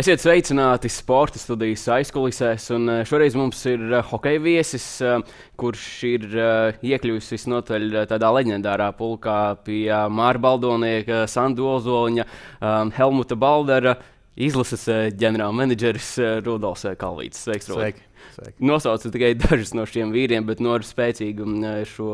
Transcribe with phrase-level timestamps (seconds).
[0.00, 5.18] Esiet sveicināti sporta studijas aizkulisēs, un eh, šoreiz mums ir uh, hokeja viesis, uh,
[5.60, 12.24] kurš ir uh, iekļuvis visnotaļ tādā leģendārā pulkā pie uh, Māra Baldonieka, Sandu Ozoliņa,
[12.62, 13.98] um, Helmuta Baldera,
[14.40, 17.44] izlases uh, ģenerālmenedžeris uh, Rudolfs Kalvīts.
[17.44, 17.68] Sveiks!
[17.68, 18.56] Sveiki.
[18.64, 21.50] Nosaucu tikai dažus no šiem vīriem, bet no spēcīgu
[21.90, 22.12] šo,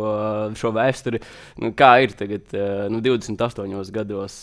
[0.59, 1.23] šo vēsturi.
[1.62, 2.56] Nu, kā ir tagad,
[2.91, 4.41] nu, 28 gados,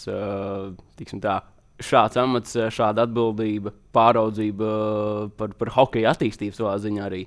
[0.99, 1.41] tiksim tā,
[1.81, 7.23] šāds amats, eh, šāda atbildība, pāraudzība eh, par, par hokeja attīstību savā ziņā arī.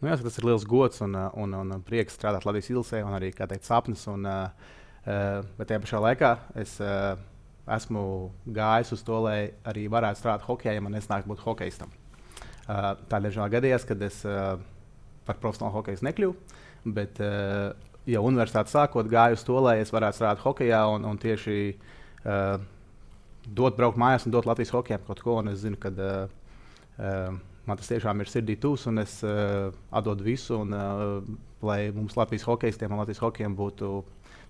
[0.00, 3.16] Nu, jāsaka, tas ir liels gods un, eh, un, un prieks strādāt Latvijas ilgsē, un
[3.16, 4.06] arī teikt, sapnis.
[4.10, 4.26] Un,
[5.06, 6.72] bet tajā pašā laikā es
[7.76, 8.00] esmu
[8.50, 11.92] gājis uz to, lai arī varētu strādāt hokeja, ja man nesnāk būt hokeistam.
[12.66, 16.34] Tādēļ man gadījās, kad es par profesionālu hokeju nekļuvu,
[16.98, 21.60] bet jau universitāti sākot gāju uz to, lai es varētu strādāt hokeja un, un tieši
[23.46, 25.38] dot braukt mājās un dot Latvijas hokejam kaut ko.
[25.50, 26.26] Es zinu, ka uh,
[26.98, 31.20] uh, man tas tiešām ir sirdī tūs, un es uh, atdodu visu, un, uh,
[31.66, 33.92] lai mums Latvijas hokeistiem un Latvijas hokejam būtu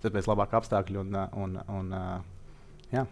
[0.03, 1.01] pēc labāka apstākļi.
[1.01, 3.07] Un, un, un, uh, jā.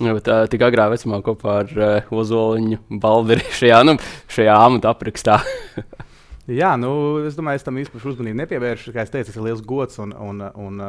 [0.00, 3.98] Ja, bet, uh, tik agrā vecumā kopā ar uh, Ozoliņu Balderi šajā, nu,
[4.32, 5.40] šajā amata aprakstā.
[6.50, 6.90] Jā, nu,
[7.22, 8.90] es domāju, es tam īpaši uzmanību nepievēršu.
[8.90, 10.00] Kā jau teicu, tas ir liels gods.
[10.02, 10.80] Un, un, un,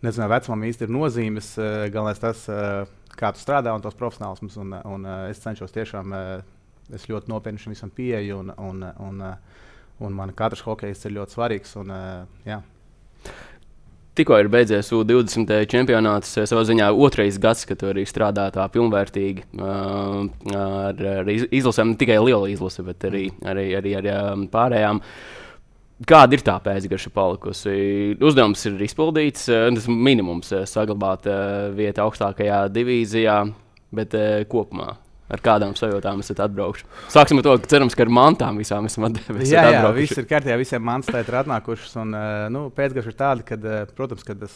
[0.00, 1.50] nezinu, vai vecumam īsti ir nozīmes.
[1.92, 2.46] Galvenais tas,
[3.18, 4.56] kā tu strādā un tos profesionālismus.
[4.62, 6.14] Un, un, un es cenšos tiešām,
[6.94, 9.22] es ļoti nopietni šim visam pieeju, un, un, un,
[10.06, 11.76] un man katrs hokejs ir ļoti svarīgs.
[11.82, 11.94] Un,
[12.48, 12.60] jā.
[14.18, 21.04] Tikko ir beidzies U20 čempionāts, savā ziņā otrais gads, kad arī strādā tā pilnvērtīgi ar,
[21.12, 24.98] ar izlasēm, ne tikai liela izlase, bet arī, arī, arī ar pārējām.
[24.98, 25.44] Uh,
[26.06, 27.72] Kāda ir tā pēcgaša palikusi?
[28.22, 33.40] Uzdevums ir izpildīts, eh, tas minimums eh, saglabāt eh, vietu augstākajā divīzijā,
[33.98, 34.14] bet
[34.52, 34.92] kopumā
[35.28, 36.86] ar kādām sajūtām esat atbraukuši.
[37.12, 39.50] Sāksim ar to, ka cerams, ka ar mantām visām esam atbraukuši.
[39.56, 41.98] Jā, jā viss ir kārtībā, visiem mantas ir atnākušas.
[42.04, 42.16] Un,
[42.54, 43.58] nu, pēcgaša ir tāda, ka,
[43.98, 44.54] protams, ka tas,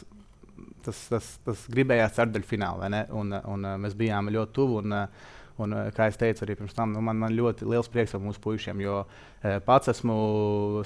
[0.86, 4.80] tas, tas, tas gribējās ceturdaļu finālā, un, un mēs bijām ļoti tuvu.
[4.84, 4.96] Un,
[5.60, 8.22] Un, eh, kā jau teicu, arī pirms tam nu, man, man ļoti liels prieks par
[8.24, 10.14] mūsu puišiem, jo e, pats esmu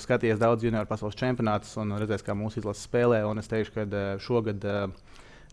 [0.03, 3.23] skatījies daudz junioru pasaules čempionātus un redzējis, kā mūsu izlase spēlē.
[3.39, 4.67] Es teikšu, ka e, šogad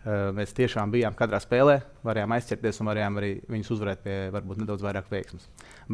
[0.03, 4.84] mēs tiešām bijām katrā spēlē, varējām aizķerties un varējām arī viņus uzvarēt pie varbūt nedaudz
[4.84, 5.45] vairāk veiksmes.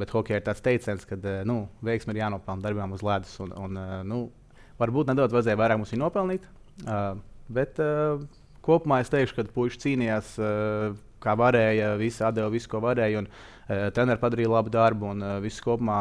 [0.02, 3.36] Bet hockey ir tāds teiciens, ka nu, veiksme ir jānopelna darbībām uz ledus.
[3.46, 3.78] Un, un,
[4.10, 4.24] nu,
[4.82, 6.50] varbūt nedaudz vajadzēja vairāk mums nopelnīt.
[7.54, 7.78] Bet
[8.66, 10.34] kopumā es teikšu, ka puiši cīnījās
[11.24, 13.22] kā varēja, visi atdeva visu, ko varēja.
[13.22, 16.00] Un, uh, Treneris padarīja labu darbu un uh, viss kopumā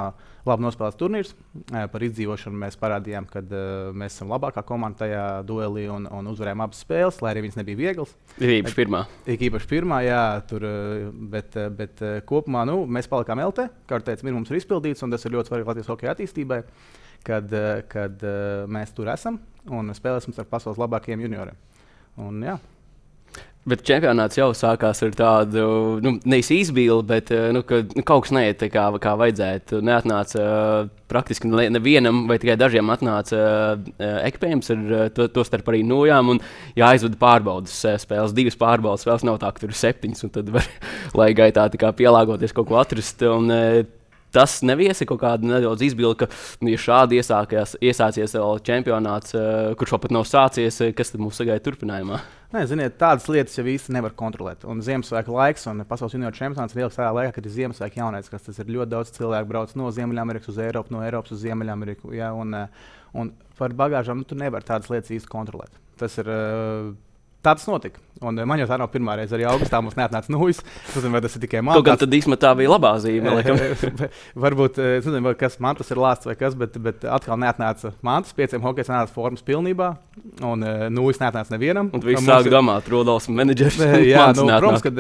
[0.49, 1.35] labi nospēlēts turnīrs.
[1.59, 3.43] Uh, par izdzīvošanu mēs parādījām, ka
[3.99, 7.81] mēs esam labākā komanda tajā duelī un, un uzvarējām abas spēles, lai arī viņas nebija
[7.83, 8.15] vieglas.
[8.41, 9.03] Ir īpaši pirmā.
[9.29, 10.65] Ir īpaši pirmā, jā, tur,
[11.35, 13.69] bet, bet kopumā nu, mēs palikām LT.
[13.89, 16.63] Kā jau teicu, minimums ir izpildīts, un tas ir ļoti svarīgi Latvijas hokeja attīstībai,
[17.27, 17.53] kad,
[17.93, 18.27] kad
[18.71, 21.65] mēs tur esam un spēlēsim ar pasaules labākajiem junioriem.
[22.19, 22.57] Un, jā.
[23.69, 25.63] Bet čempionāts jau sākās ar tādu,
[26.01, 29.81] nu, nevis izbīli, bet eh, nu, ka, nu, kaut kas neiet kā, kā vajadzētu.
[29.85, 35.83] Neatnāca uh, praktiski nevienam, vai tikai dažiem atnāca uh, ekipējums ar to, to starp arī
[35.85, 36.33] nojām.
[36.33, 36.41] Un
[36.79, 40.73] jāizvada pārbaudas spēles, divas pārbaudas spēles, nav tā, ka tur ir septiņas, un tad var
[41.21, 43.27] lai gaitā pielāgoties kaut ko atrast.
[43.29, 43.53] Un,
[44.33, 46.33] tas neviesa kaut kādu nedaudz izbildi, ka,
[46.65, 49.37] nu, ja šādi iesākās, iesācies vēl čempionāts,
[49.77, 52.25] kurš vēl pat nav sācies, kas tad mūs sagaida turpinājumā?
[52.49, 54.63] Nē, ziniet, tādas lietas jau īsti nevar kontrolēt.
[54.65, 58.31] Un Ziemassvētku laiks un pasaules junior čempionāts ir ilgs tādā laikā, kad ir Ziemassvētku jaunais,
[58.33, 62.15] kas tas ir ļoti daudz cilvēku brauc no Ziemeļamerikas uz Eiropu, no Eiropas uz Ziemeļameriku.
[62.17, 62.57] Ja, un,
[63.13, 65.77] un par bagāžām nu, tu nevari tādas lietas īsti kontrolēt.
[66.01, 66.33] Tas ir.
[66.33, 66.97] Uh,
[67.39, 68.01] Tā tas notika.
[68.19, 69.35] Un eh, man jau tā nav pirmā reize.
[69.37, 70.59] Arī augustā mums neatnāca nūjas.
[70.89, 71.79] Es nezinu, vai tas ir tikai man.
[71.87, 73.37] Gan tad īstenībā tā bija labā zīme.
[74.45, 77.93] Varbūt, eh, es nezinu, kas man tas ir lāsts vai kas, bet, bet atkal neatnāca
[78.03, 78.35] mantas.
[78.35, 79.93] Pieciem hokejiem nāca formas pilnībā.
[80.43, 81.93] Un nūjas neatnāca nevienam.
[81.95, 82.55] Un viss sāk ir...
[82.57, 83.79] domāt, Rodolfs un menedžers.
[84.03, 84.93] jā, nu, protams, ka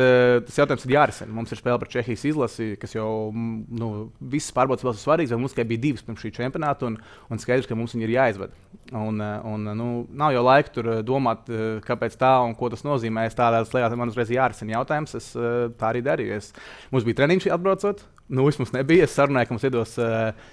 [0.46, 1.34] tas jautājums ir jārisina.
[1.34, 3.90] Mums ir spēle par Čehijas izlasi, kas jau nu,
[4.22, 5.42] visas pārbaudas vēl ir svarīgas.
[5.42, 8.54] Mums tikai bija divas pirms šī čempionāta, un, un skaidrs, ka mums viņi ir jāizved.
[8.94, 11.50] Un, un, nu, nav jau laika tur domāt,
[11.84, 13.26] kāpēc tā un ko tas nozīmē.
[13.28, 15.16] Es tādās lietās man uzreiz jārisina jautājums.
[15.18, 16.38] Es tā arī darīju.
[16.38, 16.52] Es,
[16.94, 18.04] mums bija treniņš atbraucot.
[18.28, 19.06] Nūjas mums nebija.
[19.08, 20.48] Es sarunāju, ka mums iedos uh,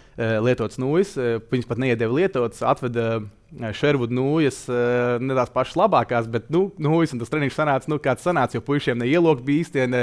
[0.45, 1.16] lietotas nūjas.
[1.19, 2.62] Uh, viņas pat neiedēva lietotas.
[2.63, 3.19] Atveda
[3.75, 8.00] Šervudu nūjas, uh, ne tās pašas labākās, bet nu, nūjas un tas treniņš sanāca, nu,
[8.04, 9.86] kāds sanāca, jo puišiem neielokt bija īsti.
[9.92, 10.01] Ne,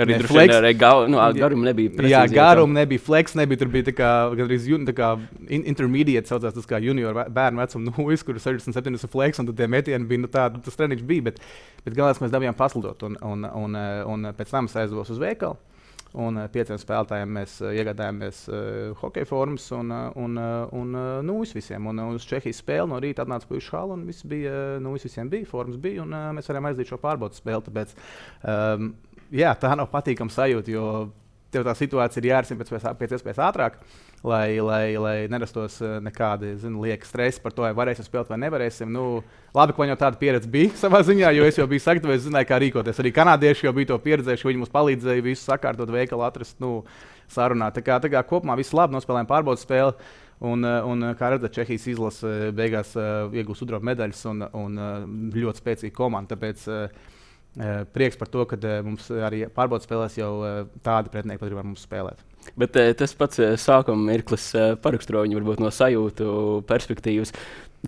[0.00, 2.06] Arī tur bija gar, nu, garuma nebija.
[2.10, 3.62] Jā, garuma nebija, flex nebija.
[3.64, 5.12] Tur bija kā, gandrīz jun, kā
[5.48, 9.60] in, intermediate, saucās tas kā junior bērnu vecuma nūjas, kur 67 ir flex, un tad
[9.60, 11.30] tie metieni bija, nu, tā, tas treniņš bija.
[11.30, 11.44] Bet,
[11.86, 13.78] bet galvenais mēs dabījām paslidot, un, un, un,
[14.12, 15.60] un, pēc tam es aizdevu uz veikalu.
[16.14, 18.44] Un pieciem spēlētājiem mēs iegādājāmies
[19.00, 19.90] hokeja formas un,
[20.20, 20.38] un,
[20.78, 20.92] un
[21.26, 21.88] nu, visiem.
[21.90, 24.52] Un uz Čehijas spēli no rīta atnāca puikas šāla un viss bija,
[24.82, 27.66] nu, visiem bija formas, bija, un mēs varējām aizdīt šo pārbaudas spēli.
[27.66, 27.96] Tāpēc,
[28.46, 28.92] um,
[29.34, 30.86] jā, tā nav patīkama sajūta, jo
[31.54, 33.82] tev tā situācija ir jārisina pēc, pēc iespējas ātrāk.
[34.24, 38.88] Lai, lai, lai nerastos nekādi zinu, lieki stresi par to, vai varēsim spēlēt vai nevarēsim.
[38.88, 39.18] Nu,
[39.52, 42.48] labi, ka man jau tāda pieredze bija savā ziņā, jo es jau biju sagatavojies, zināju,
[42.48, 43.02] kā rīkoties.
[43.04, 46.78] Arī kanādieši jau bija to pieredzējuši, viņi mums palīdzēja visu sakārtot, veikalu atrast, nu,
[47.36, 47.76] sarunāt.
[47.76, 49.92] Tā kā, tā kā kopumā viss labi, nospēlējām pārbaudas spēli.
[50.44, 54.80] Un, un, kā redzat, Čehijas izlase beigās iegūs sudraba medaļas un, un
[55.36, 56.34] ļoti spēcīga komanda.
[56.34, 56.88] Tāpēc Eh,
[57.94, 61.68] prieks par to, ka eh, mums arī pārbaudas spēlēs jau eh, tādi pretinieki grib ar
[61.68, 62.24] mums spēlēt.
[62.60, 64.50] Bet tas pats sākuma mirklis
[64.84, 66.26] paraksturoja viņu varbūt no sajūtu
[66.68, 67.32] perspektīvas.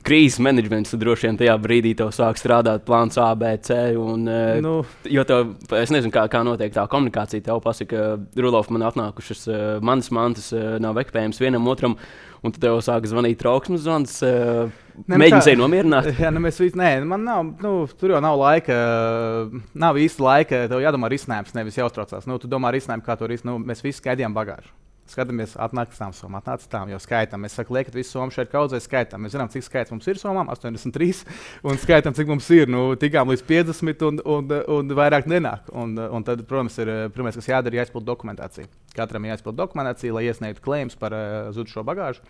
[0.06, 3.76] Krīzes menedžments droši vien tajā brīdī tev sāk strādāt plāns A, B, C.
[4.00, 4.24] Un,
[4.64, 4.72] nu.
[5.12, 7.44] Jo tev, es nezinu, kā, kā notiek tā komunikācija.
[7.44, 9.44] Tev pasaka, ka Rudolf man atnākušas
[9.84, 10.48] manas mantas,
[10.80, 11.98] nav ekspējams vienam otram.
[12.46, 14.16] Un tad tev sāk zvanīt trauksmes zvans.
[14.22, 14.70] Uh,
[15.10, 16.12] Mēģināt sevi nomierināt.
[16.22, 18.76] Jā, nu mēs visi, nē, man nav, nu, tur jau nav laika,
[19.76, 20.64] nav īsti laika.
[20.70, 22.28] Tev jādomā risinājums, nevis jāuztraucās.
[22.30, 23.50] Nu, tu domā risinājumu, kā to risināt.
[23.50, 24.72] Nu, mēs visi gaidījām bagāžu.
[25.06, 27.44] Skatāmies, atnākas tām summām, atnāca tām, jau skaitām.
[27.44, 29.22] Mēs sakām, liekat, visu summu šeit kaudzē skaitām.
[29.22, 31.20] Mēs zinām, cik skaits mums ir summām, 83,
[31.62, 32.66] un skaitām, cik mums ir.
[32.72, 35.70] Nu, tikām līdz 50, un, un, un vairāk nenāk.
[35.78, 38.66] Un, un tad, protams, ir pirmais, kas jādara, ir jāizpild dokumentācija.
[38.98, 42.26] Katram jāizpild dokumentācija, lai iesniegtu klēmus par uh, zudušo bagāžu.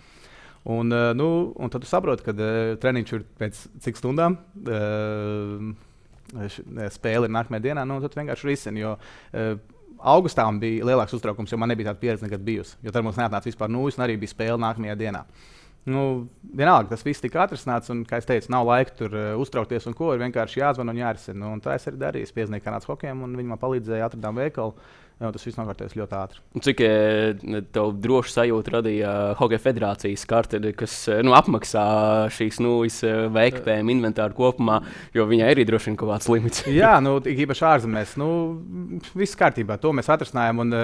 [0.66, 4.36] Un, uh, nu, un tad tu saproti, ka uh, treniņš ir pēc cik stundām.
[4.66, 5.72] Uh,
[6.90, 8.82] Spēle ir nākamajā dienā, nu, tad vienkārši risini.
[8.82, 9.56] Jo uh,
[10.00, 12.76] augustā bija lielāks uztraukums, jo man nebija tāda pieredze nekad bijusi.
[12.84, 15.24] Jo tad mums neatnāca vispār nulles, un arī bija spēle nākamajā dienā.
[15.86, 19.84] Nu, vienalga, tas viss tika atrisināts, un, kā jau teicu, nav laika tur uh, uztraukties,
[19.86, 21.38] un ko ir vienkārši jāzvan un jārisina.
[21.44, 22.32] Nu, un tā es arī darīju.
[22.34, 24.74] Piezvanīju kanādas hokejiem, un viņi man palīdzēja atrast veikalu.
[25.16, 26.42] Jā, tas viss nokārtojas ļoti ātri.
[26.52, 31.84] Un cik eh, tev droši sajūta radīja Hokeja federācijas karte, kas eh, nu, apmaksā
[32.36, 34.82] šīs nūjas eh, veiktēm, inventāru kopumā,
[35.16, 36.66] jo viņai arī droši vien kaut kāds limits.
[36.82, 38.12] Jā, nu, īpaši ārzemēs.
[38.20, 38.28] Nu,
[39.16, 40.60] viss kārtībā, to mēs atrisinājām.
[40.66, 40.76] Un,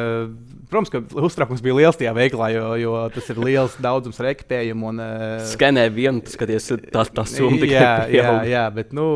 [0.73, 4.95] protams, ka uztraukums bija liels tajā veiklā, jo, jo tas ir liels daudzums rekpējumu.
[4.95, 5.05] Un,
[5.53, 7.77] Skenē vienu, skaties, tā, tā summa tikai.
[7.77, 9.07] Jā, jā, jā, bet nu,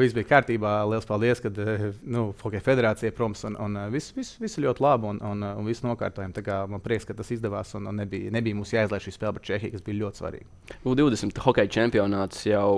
[0.00, 0.78] viss bija kārtībā.
[0.94, 1.60] Liels paldies, kad
[2.00, 4.16] nu, Hokeja federācija, protams, un, un viss.
[4.16, 6.34] Vis, viss ļoti labi un, un, un viss nokārtojam.
[6.70, 9.74] Man prieks, ka tas izdevās un, un nebija, nebija mums jāizlaiž šī spēle par Čehiju,
[9.76, 10.74] kas bija ļoti svarīga.
[10.86, 12.72] U20 hokeja čempionāts jau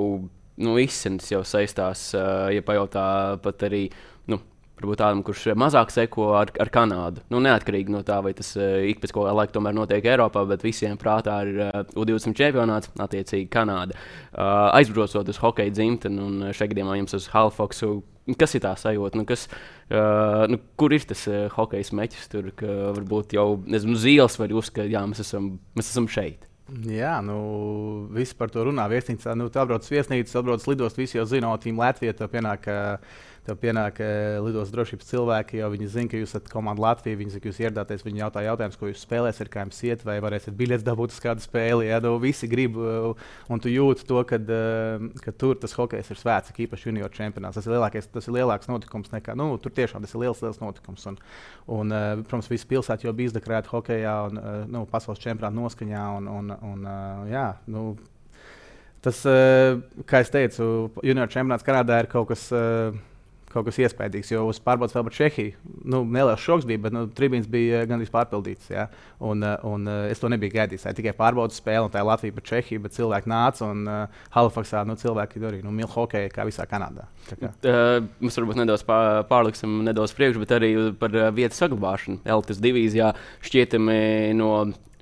[0.59, 3.09] nu, izsmeļs jau saistās, ja pajautā
[3.44, 3.88] pat arī.
[4.29, 4.41] Nu,
[4.79, 7.25] Varbūt tādam, kurš mazāk seko ar, ar Kanādu.
[7.32, 10.62] Nu, neatkarīgi no tā, vai tas uh, ik pēc kāda laika tomēr notiek Eiropā, bet
[10.62, 13.99] visiem prātā ir uh, U20 čempionāts, attiecīgi Kanāda.
[14.31, 17.91] Uh, aizbraucot uz hokeja dzimteni, un šajā gadījumā jums uz Halifaxu
[18.36, 19.16] Kas ir tā sajūta?
[19.16, 19.46] Nu, kas,
[19.88, 22.28] uh, nu, kur ir tas uh, hockey meķis?
[22.32, 22.50] Tur
[22.98, 26.44] varbūt jau nezinu, zīles var uzskatīt, ka jā, mēs esam, mēs esam šeit.
[26.84, 27.38] Jā, nu,
[28.12, 28.84] visi par to runā.
[28.92, 32.69] Viesnīcā, nu, tā brauc viesnīcā, atbrauc lidostā, visi jau zina, no tīm Latvijā pienāk.
[32.69, 33.96] Uh, Tev pienāk
[34.44, 37.16] lidos drošības cilvēki, jau viņi zina, ka jūs esat komanda Latvija.
[37.16, 38.02] Viņi zina, ka jūs ieradāties.
[38.04, 41.40] Viņi jautā, jautājumus, ko jūs spēlēsiet, kā jums iet, vai varēsiet biļetes dabūt uz kādu
[41.40, 41.86] spēli.
[41.88, 44.36] Jā, nu, visi grib, un tu jūti to, ka,
[45.24, 47.56] ka tur tas hokejs ir svēts, īpaši junior čempionāts.
[47.56, 49.72] Tas ir, lielākais, tas ir lielāks notikums nekā nu, tur.
[49.81, 51.08] Tiešām tas ir liels, liels notikums.
[51.08, 51.19] Un,
[51.72, 54.44] un, protams, visa pilsēta jau bija izdekrēta hokejā un
[54.76, 56.06] nu, pasaules čempionāta noskaņā.
[56.20, 56.88] Un, un, un,
[57.32, 57.88] jā, nu,
[58.98, 59.20] Tas,
[60.10, 60.64] kā jau teicu,
[61.06, 62.48] junior čempionāts Kanādā ir kaut kas
[63.52, 64.32] kaut kas iespaidīgs.
[64.32, 65.55] Jo uz pārbaudas vēl par Čehiju
[65.88, 68.70] nu, neliels šoks bija, bet nu, tribīns bija gandrīz pārpildīts.
[68.72, 68.88] Ja?
[69.24, 70.86] Un, uh, un uh, es to nebiju gaidījis.
[70.86, 74.24] Tā tikai pārbaudas spēle, un tā ir Latvija par Čehiju, bet cilvēki nāca un uh,
[74.36, 77.08] Halifaksā nu, cilvēki arī nu, mīl hokeju kā visā Kanādā.
[77.38, 82.22] Uh, mēs varbūt nedaudz pārliksim nedaudz priekš, bet arī par vietu saglabāšanu.
[82.28, 83.14] Eltes divīzijā
[83.46, 83.98] šķietami
[84.38, 84.52] no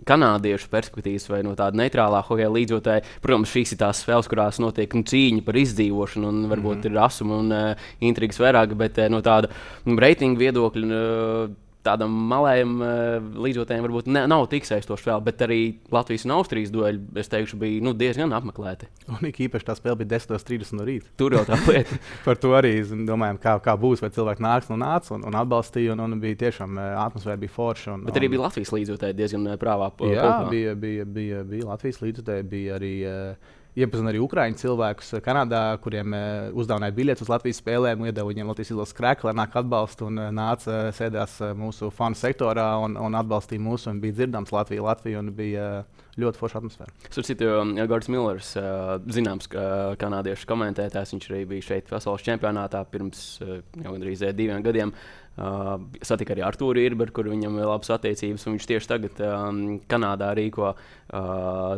[0.04, 3.04] kanādiešu perspektīvas vai no tāda neitrālā hokeja līdzjūtāja.
[3.24, 6.96] Protams, šīs ir tās spēles, kurās notiek nu, cīņa par izdzīvošanu, un varbūt mm -hmm.
[6.96, 9.48] ir asuma un uh, intrigas vairāk, bet uh, no tāda
[9.84, 10.86] nu, reitinga viedokļa.
[10.86, 11.54] Uh,
[11.86, 15.60] tādam malējam uh, līdzjūtējam varbūt ne, nav tik saistošs vēl, bet arī
[15.94, 18.90] Latvijas un Austrijas dueli, es teikšu, bija nu, diezgan apmeklēti.
[19.12, 21.10] Un īpaši tā spēle bija 10.30 no rīta.
[21.20, 21.98] Tur jau tā lieta.
[22.26, 22.74] Par to arī
[23.08, 26.42] domājam, kā, kā būs, vai cilvēki nāks un nāca un, un atbalstīja, un, un bija
[26.46, 27.96] tiešām uh, atmosfēra bija forša.
[27.96, 29.92] Un, bet arī bija Latvijas līdzjūtēji diezgan prāvā.
[30.10, 32.96] Jā, bija, bija, bija, bija Latvijas līdzjūtēji, bija arī.
[33.06, 36.24] Uh, iepazinu arī ukrāņu cilvēkus eh, Kanādā, kuriem eh,
[36.56, 40.86] uzdāvināja biļetes uz Latvijas spēlēm, iedeva viņiem Latvijas izlases krēklu, nāk atbalstu un eh, nāca
[40.96, 43.90] sēdās mūsu fanu sektorā un, un atbalstīja mūsu.
[43.92, 45.68] Un bija dzirdams Latvija, Latvija un bija
[46.16, 46.94] ļoti forša atmosfēra.
[47.10, 47.50] Starp citu,
[47.90, 48.54] Gārds Millers,
[49.12, 49.66] zināms, ka
[50.00, 54.94] kanādiešu komentētājs, viņš arī bija šeit pasaules čempionātā pirms jau gandrīz diviem gadiem.
[54.96, 58.46] Uh, satika arī Arthuru Irberu, kur viņam ir labas attiecības.
[58.48, 60.78] Viņš tieši tagad um, Kanādā rīko uh,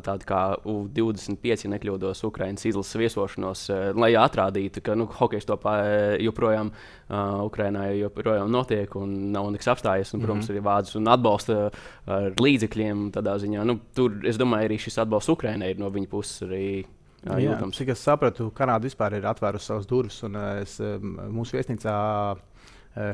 [0.06, 5.58] tādu kā U25, ja nekļūdos, Ukraiņas izlases viesošanos, uh, lai atrādītu, ka nu, hokejs to
[6.22, 10.14] joprojām uh, Ukraiņā joprojām notiek un nav nekas apstājies.
[10.14, 10.60] Un, protams, mm -hmm.
[10.60, 11.70] arī vācis un atbalsta
[12.06, 13.10] ar līdzekļiem.
[13.18, 16.84] Ziņā, nu, tur, es domāju, arī šis atbalsts Ukraiņai ir no viņa puses arī
[17.26, 20.22] Jā, jā, cik es sapratu, Kanāda vispār ir atvērusi savas durvis.
[20.22, 20.76] Un, es,
[21.34, 21.94] mūsu viesnīcā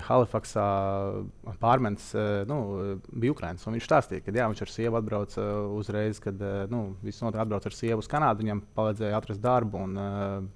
[0.06, 0.64] Halifaksā
[1.60, 2.10] pārmens
[2.48, 2.58] nu,
[3.12, 3.66] bija Ukrāns.
[3.68, 6.40] Viņš stāstīja, ka jā, viņš ar sievu atbrauca uzreiz, kad
[6.72, 8.44] nu, viss notika atbrauc ar sievu uz Kanādu.
[8.44, 9.84] Viņam palīdzēja atrast darbu.
[9.84, 10.52] Un,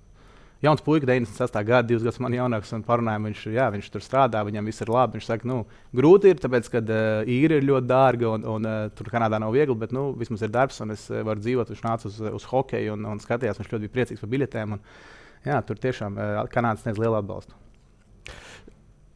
[0.63, 1.65] jauns puika, 96.
[1.65, 4.91] gada, divus gadus man jaunāks, un parunājām, viņš, jā, viņš tur strādā, viņam viss ir
[4.93, 5.19] labi.
[5.19, 5.61] Viņš saka, nu,
[5.97, 9.55] grūti ir, tāpēc, ka uh, īri ir ļoti dārga, un, un uh, tur Kanādā nav
[9.55, 11.71] viegli, bet nu, vismaz ir darbs, un es uh, varu dzīvot.
[11.75, 14.77] Viņš nāca uz, uz hokeju un, un skatījās, viņš ļoti bija priecīgs par biļetēm.
[14.77, 14.85] Un,
[15.47, 17.68] jā, tur tiešām uh, Kanāda sniedz lielu atbalstu.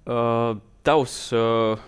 [0.02, 1.78] Uh, tavs uh,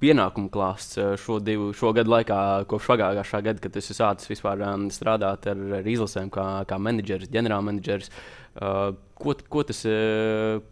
[0.00, 2.38] pienākumu klāsts šo, divu, šo gadu laikā,
[2.70, 7.28] kopš pagājušā gada, kad es sāku vispār um, strādāt ar, ar izlasēm, kā, kā menedžers,
[7.34, 8.10] ģenerālmenedžers.
[8.58, 10.62] Uh, ko, ko tas uh,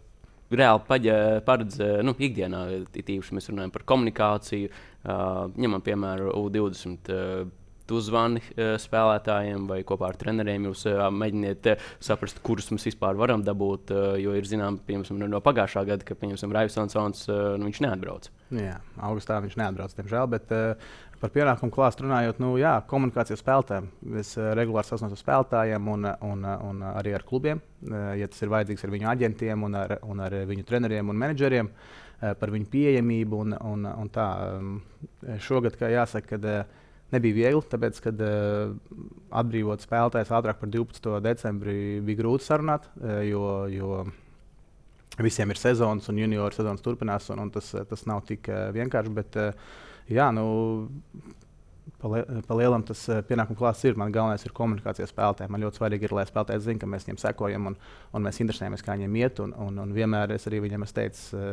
[0.49, 2.63] reāli paredz uh, nu, ikdienā?
[2.95, 7.13] Tīpaši mēs runājam par komunikāciju, uh, ņemam piemēram U20.
[7.13, 7.55] Uh,
[7.87, 10.69] tu zvani uh, spēlētājiem vai kopā ar treneriem.
[10.69, 13.93] Jūs uh, mēģiniet uh, saprast, kurus mēs vispār varam dabūt.
[14.21, 16.15] Jo ir zināms, piemēram, no pagājušā gada, ka
[16.57, 18.29] Raivs Ansons nu, neatbrauc.
[18.55, 20.29] Jā, augustā viņš neatbrauc, diemžēl.
[20.31, 20.53] Bet,
[21.17, 23.87] Par pienākumu klāstu runājot, nu, jā, komunikācija spēlētājiem.
[24.21, 28.85] Es regulāri sasniedzu ar spēlētājiem un, un, un arī ar klubiem, ja tas ir vajadzīgs
[28.85, 31.71] ar viņu aģentiem un ar, un ar viņu treneriem un menedžeriem,
[32.21, 33.39] par viņu pieejamību.
[33.47, 34.27] Un, un, un tā.
[34.59, 34.75] Um,
[35.41, 36.45] šogad, kā jāsaka, kad,
[37.15, 38.73] nebija viegli, tāpēc, kad uh,
[39.41, 41.11] atbrīvot spēlētājs ātrāk par 12.
[41.23, 44.01] decembrī bija grūti sarunāt, uh, jo, jo
[45.23, 49.15] visiem ir sezonas un junioru sezonas turpinās, un, un tas, tas nav tik uh, vienkārši.
[49.17, 49.77] Bet, uh,
[50.11, 50.47] jā, nu,
[51.97, 53.95] Palielam tas eh, pienākumu klāsts ir.
[53.99, 55.51] Man galvenais ir komunikācija spēlētājiem.
[55.53, 57.77] Man ļoti svarīgi ir, lai spēlētājs zinātu, ka mēs viņiem sekojam un,
[58.15, 59.41] un mēs interesējamies, kā viņiem iet.
[59.43, 61.49] Un, un, un vienmēr es arī viņam esmu teicis, eh,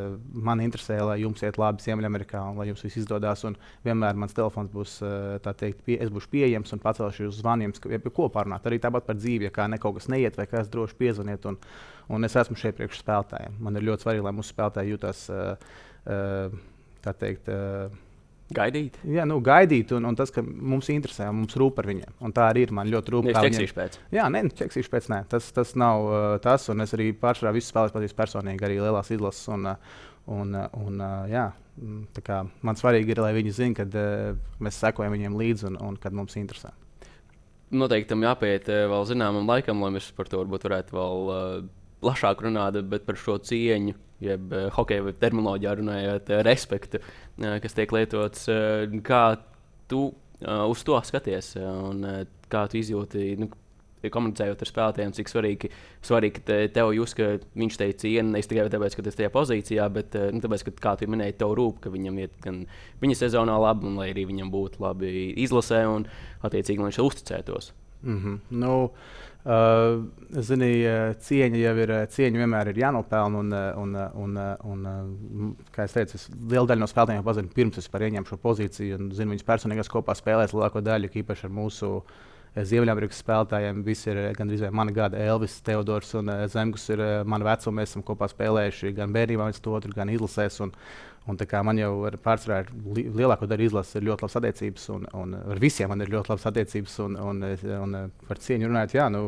[0.49, 3.47] man interesē, lai jums iet labi Ziemeļamerikā un lai jums viss izdodas.
[3.87, 7.75] Vienmēr mans telefons būs, eh, teikt, pie, es būšu pieejams un pacelšu uz zvaniem,
[8.15, 8.67] ko parunāt.
[8.69, 11.47] Arī tāpat par dzīvi, ja kā ne kaut kas neiet vai kas droši piezvaniet.
[11.47, 11.61] Un,
[12.11, 13.61] un es esmu šeit priekš spēlētājiem.
[13.61, 15.29] Man ir ļoti svarīgi, lai mūsu spēlētāji jūtas.
[17.05, 17.49] Tā teikt,
[18.53, 18.99] Gaidīt.
[19.09, 22.13] Jā, nu, gaidīt, un, un tas, ka mums interesē, mums rūp par viņiem.
[22.27, 22.75] Un tā arī ir.
[22.77, 23.29] Man ļoti rūp.
[23.33, 23.97] Es ķeksīšu pēc.
[24.13, 25.09] Jā, nē, ķeksīšu pēc.
[25.13, 25.21] Nē.
[25.33, 29.09] Tas, tas nav uh, tas, un es arī pārsvarā visus spēlēs pazīstu personīgi, arī lielās
[29.15, 29.49] izlases.
[29.55, 30.03] Un, uh,
[30.37, 31.47] un, uh, un, uh, jā,
[32.27, 35.97] kā, man svarīgi ir, lai viņi zinātu, kad uh, mēs sekojam viņiem līdzi un, un
[36.01, 36.75] kad mums interesē.
[37.75, 41.65] Noteikti tam jāpiet uh, vēl zināmam laikam, lai mēs par to varētu vēl uh,
[42.05, 47.93] plašāk runāt, par šo cieņu jeb uh, hokeja terminoloģijā runājot, uh, respektu, uh, kas tiek
[47.95, 48.47] lietots.
[49.05, 49.25] Kā
[49.91, 50.07] tu
[50.45, 52.03] uz to skaties un
[52.53, 53.35] kā tu izjūti?
[53.41, 53.51] Nu,
[54.05, 55.69] Komunicējot ar spēlētājiem, cik svarīgi,
[56.05, 59.31] svarīgi te, tev jūs, ka viņš teica cienu ne tikai tāpēc, ka tas ir tajā
[59.33, 62.59] pozīcijā, bet nu, tāpēc, ka, kā tu minēji, tev rūp, ka viņam iet gan
[63.01, 65.15] viņa sezonā labi, un lai arī viņam būtu labi
[65.47, 66.05] izlasē, un
[66.45, 67.71] attiecīgi viņš uzticētos.
[68.05, 68.39] Mm -hmm.
[68.61, 68.75] nu,
[69.45, 70.07] Uh,
[70.41, 70.71] zini,
[71.21, 73.43] cieņa jau ir, cieņa vienmēr ir jānopelna.
[73.43, 73.51] Un,
[73.83, 78.39] un, un, un, kā jau teicu, liela daļa no spēlētājiem pazina pirms es ieņēmu šo
[78.41, 79.01] pozīciju.
[79.01, 81.91] Un, zinu, viņas personīgās kopā spēlēs lielāko daļu, īpaši ar mūsu
[82.55, 83.81] Ziemeļamerikas spēlētājiem.
[83.87, 87.81] Visi ir gandrīz vai mana gada Elvis, Teodors un Zemgus ir mani vecumi.
[87.81, 90.61] Mēs esam kopā spēlējuši gan bērnībā, gan otru, gan izlasēs.
[90.67, 90.75] Un,
[91.25, 95.31] Un man jau ar pārsvarā li, lielāko daļu izlases ir ļoti labas attiecības, un, un
[95.55, 96.99] ar visiem man ir ļoti labas attiecības.
[97.01, 99.23] Un, un, un, un par cieņu runājot, jā, nu,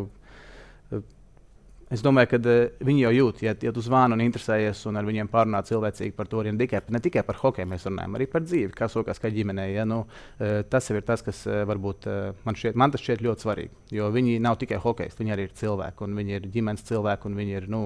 [1.95, 5.07] es domāju, ka uh, viņi jau jūt, ja, ja tu zvani un interesējies un ar
[5.07, 8.45] viņiem pārunā cilvēcīgi par to, ne tikai, ne tikai par hokeju mēs runājam, arī par
[8.47, 9.69] dzīvi, kā sokās kā ģimenē.
[9.73, 13.25] Ja, nu, uh, tas ir tas, kas uh, varbūt uh, man, šķiet, man tas šķiet
[13.27, 13.75] ļoti svarīgi.
[13.99, 17.39] Jo viņi nav tikai hokeji, viņi arī ir cilvēki, un viņi ir ģimenes cilvēki, un
[17.43, 17.69] viņi ir.
[17.73, 17.83] Nu,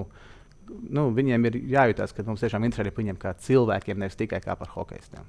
[0.70, 4.56] nu, viņiem ir jājūtas, ka mums tiešām interesē par viņiem kā cilvēkiem, nevis tikai kā
[4.58, 5.28] par hokeistiem.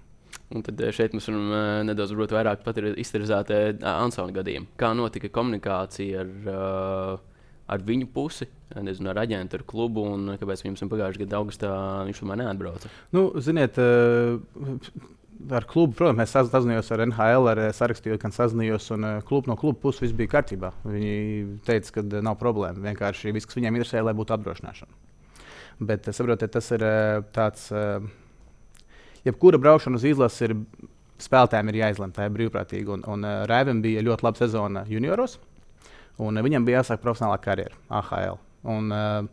[0.52, 2.66] Un tad šeit varam uh, nedaudz vairāk
[3.00, 4.74] izterzēt uh, Ansona gadījumu.
[4.80, 7.31] Kā notika komunikācija ar, uh,
[7.72, 11.72] ar viņu pusi, nezinu, ar aģentu, ar klubu, un kāpēc viņam pagājušajā gadā augustā
[12.10, 12.92] viņš tomēr neatbrauca?
[13.16, 14.40] Nu, ziniet, uh,
[15.50, 19.80] ar klubu, protams, mēs sazinājāmies ar NHL, ar sarakstīju, gan sazinājos, un klubu no kluba
[19.84, 20.74] puses viss bija kārtībā.
[20.86, 21.16] Viņi
[21.68, 22.84] teica, ka nav problēma.
[22.92, 25.00] Vienkārši viss, kas viņiem interesē, lai būtu apdrošināšana.
[25.82, 26.86] Bet saprotiet, tas ir
[27.34, 27.70] tāds.
[29.26, 30.56] Jebkura braukšana uz izlasi ir
[31.22, 32.90] spēlētājiem ir jāizlemj, tā ir brīvprātīgi.
[32.96, 35.38] Un, un uh, Rēvam bija ļoti laba sezona junioros,
[36.20, 38.40] un uh, viņam bija jāsāk profesionālā karjera AHL.
[38.72, 39.26] Un, uh,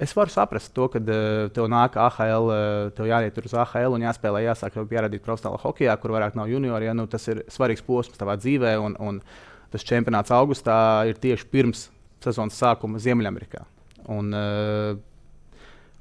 [0.00, 4.04] es varu saprast to, ka uh, tev nāk AHL, uh, tev jāiet uz AHL un
[4.06, 6.90] jāspēlē, jāsāk pierādīt profesionālā hokeja, kur vairāk nav juniori.
[6.90, 9.22] Ja, nu, tas ir svarīgs posms tavā dzīvē, un, un
[9.72, 10.76] tas čempionāts augustā
[11.08, 11.88] ir tieši pirms
[12.24, 13.64] sezonas sākuma Ziemeļamerikā.
[14.10, 14.92] Un, uh,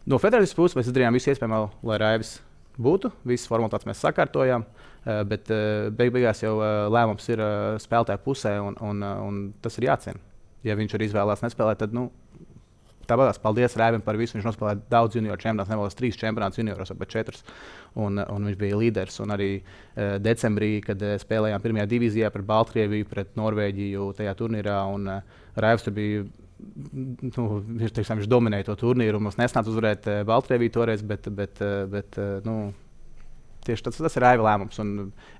[0.10, 2.38] no federācijas puses mēs darījām visu iespējamo, lai Raivis
[2.80, 3.12] būtu.
[3.28, 4.64] Visas formalitātes mēs sakārtojām.
[4.66, 7.44] Uh, bet uh, beig beigās jau uh, lēmums ir
[7.84, 10.22] spēlētāja pusē, un, un, un tas ir jāciena.
[10.68, 12.10] Ja viņš ir izvēlējies nespēlēt, tad nu,
[13.10, 14.38] Tāpēc paldies Rēvim par visu.
[14.38, 17.46] Viņš nospēlēja daudz junioru čempionātus, nevēlas trīs čempionātus junioros, bet četrus.
[17.98, 19.18] Un, un viņš bija līderis.
[19.24, 24.78] Un arī uh, decembrī, kad uh, spēlējām pirmajā divīzijā pret Baltkrieviju, pret Norvēģiju tajā turnīrā,
[24.94, 26.28] un uh, Rēvs tur bija.
[26.60, 29.22] Nu, viņš, teiksim, viņš dominēja to turnīru.
[29.24, 32.58] Mums nesnāca uzvarēt Baltkrieviju toreiz, bet, bet, bet nu,
[33.68, 34.80] tieši tas, tas ir Rēva lēmums.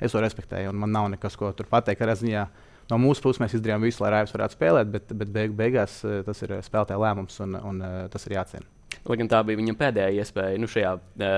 [0.02, 2.04] Es to respektēju, un man nav nekas, ko tur pateikt.
[2.20, 2.48] Ziņā,
[2.92, 6.20] no mūsu puses mēs izdarījām visu, lai Raivs varētu spēlēt, bet, bet beig, beigās eh,
[6.28, 8.68] tas ir spēlētāja lēmums un, un eh, tas ir jāciena.
[9.08, 11.36] Lai gan tā bija viņa pēdējā iespēja nu, šajā uh,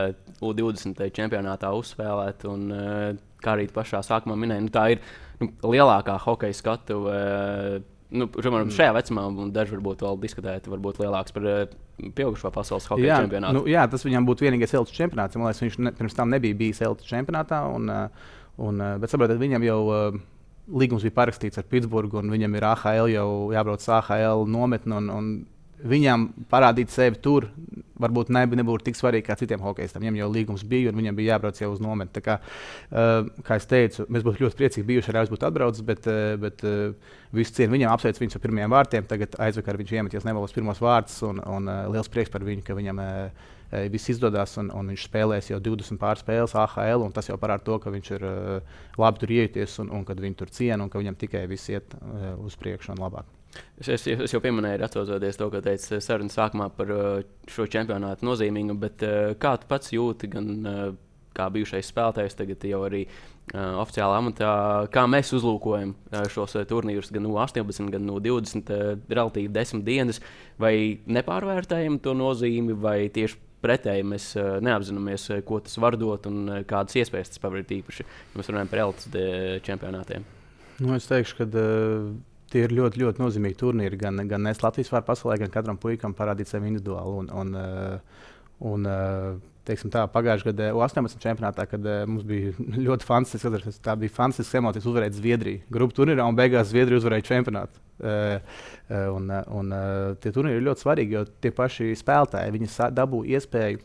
[0.47, 3.01] U20 čempionātā uzspēlēt, un uh,
[3.43, 5.03] kā arī pašā sākumā minēja, nu, tā ir
[5.41, 7.03] nu, lielākā hokeja skatu.
[7.11, 8.75] Uh, nu, piemēram, mm.
[8.75, 11.61] šajā vecumā, un daži varbūt vēl diskutēt, varbūt lielāks par uh,
[12.17, 13.59] pieaugušo pasaules hokeja jā, čempionātu.
[13.59, 15.39] Nu, jā, tas viņam būtu vienīgais Elvis čempionāts.
[15.39, 17.63] Man liekas, viņš ne, pirms tam nebija bijis Elvis čempionātā.
[17.71, 17.89] Un,
[18.61, 19.81] un, bet saprotiet, viņam jau.
[20.71, 24.93] Līgums bija parakstīts ar Pitsburgu, un viņam ir AHL jau jābrauc AHL nometni.
[24.95, 25.31] Un, un
[25.87, 27.47] viņam parādīt sevi tur
[28.01, 30.01] varbūt ne, nebūtu tik svarīgi kā citiem hokeistiem.
[30.03, 32.13] Viņam jau līgums bija, un viņam bija jābrauc jau uz nometni.
[32.15, 35.85] Tā kā, uh, kā es teicu, mēs būtu ļoti priecīgi bijuši, ja viņš būtu atbraucis,
[35.85, 39.07] bet, uh, bet uh, visu cienu viņam apsveic viņu ar pirmajiem vārtiem.
[39.09, 42.77] Tagad aizvakar viņš iemeties nevalos pirmos vārdus, un, un uh, liels prieks par viņu, ka
[42.77, 43.01] viņam.
[43.01, 43.49] Uh,
[43.87, 47.05] viss izdodas, un, un viņš spēlēs jau 20 pārspēles AHL.
[47.15, 50.41] Tas jau parāda to, ka viņš ir uh, labi tur ieties un, un ka viņi
[50.43, 53.31] tur ciena un ka viņam tikai viss iet uh, uz priekšu un labāk.
[53.81, 57.07] Es, es, es jau pieminēju, atcaucoties to, ko teicu sarunas sākumā par uh,
[57.51, 60.81] šo čempionātu nozīmīgumu, bet uh, kā tu pats jūti, gan uh,
[61.35, 64.53] kā bijušais spēlētājs, tagad jau arī uh, oficiālā amatā,
[64.93, 65.93] kā mēs uzlūkojam
[66.31, 70.21] šos turnīrus, gan no 18, gan no 20, uh, relatīvi 10 dienas,
[70.61, 70.73] vai
[71.07, 76.43] nepārvērtējam to nozīmi, vai tieši pretēji mēs uh, neapzināmies, uh, ko tas var dot un
[76.47, 78.07] uh, kādas iespējas tas paver īpaši.
[78.37, 79.25] Mēs runājam par LCD
[79.67, 80.27] čempionātiem.
[80.81, 82.11] Nu, es teikšu, ka uh,
[82.51, 83.99] tie ir ļoti, ļoti nozīmīgi turnīri.
[84.01, 87.21] Gan, gan es Latvijas vārā pasaulē, gan katram puikam parādīt sevi individuāli.
[87.21, 88.27] Un, un, uh,
[88.71, 91.21] un, uh, teiksim, tā, pagājušajā gadā, 18.
[91.23, 92.53] čempionātā, kad uh, mums bija
[92.87, 95.63] ļoti fantastisks, tā bija fantastisks emocijas uzvarēt Zviedriju.
[95.71, 97.87] Grupu turnīrā un beigās Zviedrija uzvarēja čempionātu.
[98.01, 99.73] Un, un
[100.17, 102.65] tie turnīri ir ļoti svarīgi, jo tie paši spēlētāji
[102.97, 103.77] dabū iespēju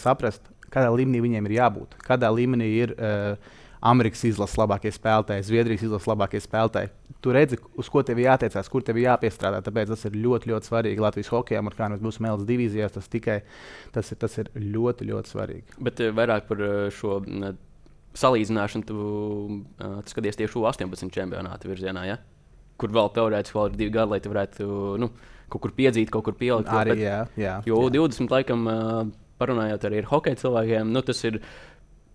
[0.00, 2.96] saprast, kādā līmenī viņiem ir jābūt, kādā līmenī ir.
[2.96, 6.90] Uh, Amerikas izlases labākie spēlētāji, Zviedrijas izlases labākie spēlētāji.
[7.24, 9.60] Tu redzi, uz ko tev jātiecās, kur tev jāpiestrādā.
[9.64, 11.62] Tāpēc tas ir ļoti, ļoti svarīgi Latvijas hokeja.
[11.76, 13.42] Kā mēs būsim Mēlas divīzijās, tas tikai
[13.92, 15.78] tas ir, tas ir ļoti, ļoti svarīgi.
[15.84, 17.20] Bet eh, vairāk par eh, šo
[18.14, 18.96] salīdzināšanu tu,
[19.82, 22.04] uh, skaties tieši 18 čempionāta virzienā.
[22.06, 22.20] Ja?
[22.78, 24.68] Kur vēl teorētiski vēl ir divi gadi, lai tu varētu
[25.02, 25.10] nu,
[25.50, 26.70] kaut kur piedzīt, kaut kur pielikt.
[26.70, 27.92] Arī, bet, jā, jā, jo jā.
[27.98, 29.00] 20 laikam, uh,
[29.40, 31.40] parunājot arī ar hokeja cilvēkiem, nu, tas ir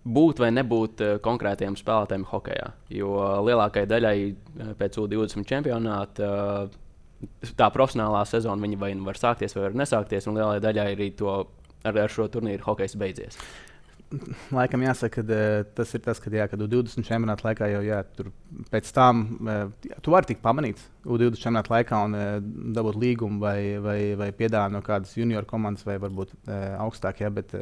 [0.04, 2.72] būt vai nebūt uh, konkrētiem spēlētājiem hokeja.
[2.92, 3.14] Jo
[3.46, 6.76] lielākajai daļai uh, pēc U20 čempionāta uh,
[7.56, 11.34] tā profesionālā sezona vai nu var sākties, vai nesākties, un lielai daļai arī to
[11.84, 13.36] ar, ar šo turnīru hokejs beidzies.
[14.50, 15.40] Laikam jāsaka, ka
[15.76, 18.32] tas ir tas, ka, jā, kad U20 čempionāta laikā jau jā, tur
[18.72, 19.20] pēc tam
[20.02, 22.16] tu vari tikt pamanīts U20 čempionāta laikā un
[22.74, 26.34] dabūt līgumu vai, vai, vai piedāvājumu no kādas junior komandas vai varbūt
[26.80, 27.22] augstāk.
[27.22, 27.54] Jā, bet,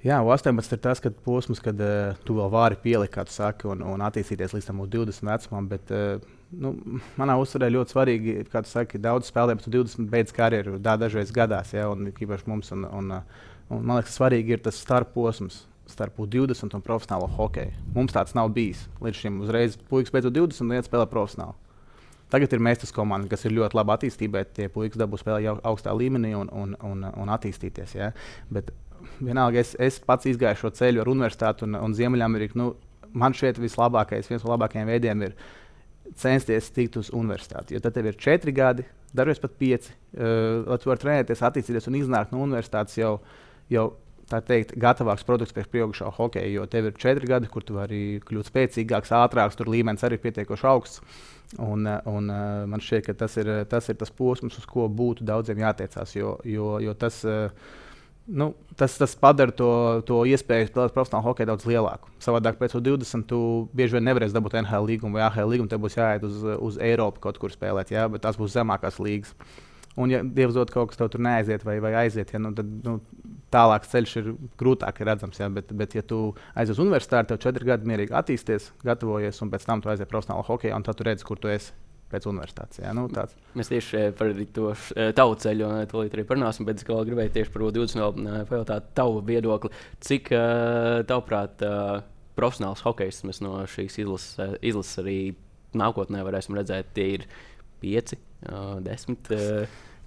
[0.00, 3.66] Jā, 18 ir tas kad posms, kad uh, tu vēl vari pielikt, kā tu saki,
[3.68, 5.66] un, un attīstīties līdz tam 20 vecumam.
[5.68, 6.22] Bet, uh,
[6.56, 6.72] nu,
[7.20, 10.96] manā uzturē ļoti svarīgi, kā tu saki, daudz spēlēt, bet tu 20 beidz karjeru, dā,
[11.00, 12.72] dažreiz gadās, ja, un īpaši mums.
[12.72, 13.12] Un, un,
[13.68, 17.76] un, man liekas, svarīgi ir tas starposms starp 20 un profesionālo hokeju.
[17.92, 18.86] Mums tāds nav bijis.
[19.04, 21.58] Līdz šim uzreiz puikas beidzot 20 un iet spēlēt profesionāli.
[22.30, 25.56] Tagad ir meistas komanda, kas ir ļoti labi attīstīta, bet tie puikas dabū spēlēt jau
[25.66, 27.96] augstā līmenī un, un, un, un attīstīties.
[27.98, 28.12] Ja?
[28.54, 28.70] Bet
[29.20, 32.58] vienalga, es, es pats izgāju šo ceļu ar universitāti un, un Ziemeļameriku.
[32.60, 32.72] Nu,
[33.12, 35.34] man šeit vislabākais, viens no labākajiem veidiem ir
[36.18, 37.76] censties tikt uz universitāti.
[37.76, 38.86] Jo tad tev ir četri gadi,
[39.16, 43.16] dažreiz pat pieci, uh, lai tu varētu trenēties, attīstīties un iznākt no universitātes jau,
[43.70, 43.90] jau
[44.30, 46.50] tā teikt, gatavāks produkts priekš pieaugušā hokeja.
[46.54, 50.24] Jo tev ir četri gadi, kur tu vari kļūt spēcīgāks, ātrāks, tur līmenis arī ir
[50.26, 51.02] pietiekoši augsts.
[51.58, 52.30] Un, un
[52.70, 56.14] man šķiet, ka tas ir, tas ir tas posms, uz ko būtu daudziem jātiecās.
[56.14, 57.50] Jo, jo, jo tas, uh,
[58.26, 59.70] nu, tas, tas padara to,
[60.06, 62.12] to iespēju spēlēt profesionālu hokeju daudz lielāku.
[62.22, 63.40] Savādāk pēc 20 tu
[63.76, 65.70] bieži vien nevarēsi dabūt NHL līgumu vai AHL līgumu.
[65.70, 69.34] Tev būs jāiet uz, uz Eiropu kaut kur spēlēt, jā, bet tās būs zemākās līgas.
[69.98, 72.68] Un, ja Dievs dod kaut kas, tev tur neaiziet vai, vai aiziet, ja, nu, tad
[72.86, 73.00] nu,
[73.52, 75.40] tālāks ceļš ir grūtāk redzams.
[75.42, 79.50] Ja, bet, bet, ja tu aizies uz universitāti, tev četri gadi mierīgi attīstīsies, gatavojies, un
[79.52, 81.74] pēc tam tu aizies profesionālā hokeja, un tad tu redzi, kur tu esi
[82.10, 82.80] pēc universitātes.
[82.82, 83.36] Jā, nu, tāds.
[83.58, 87.34] Mēs tieši eh, par to eh, tavu ceļu eh, tūlīt arī parunāsim, bet es gribēju
[87.36, 89.72] tieši par 20 pajautāt tavu viedokli.
[90.04, 90.32] Cik,
[91.10, 91.62] tavuprāt,
[92.38, 95.18] profesionāls hokejs mēs no šīs izlases, izlases arī
[95.76, 96.90] nākotnē varēsim redzēt?
[96.96, 97.28] Tie ir
[97.84, 98.16] 5,
[98.86, 99.30] 10.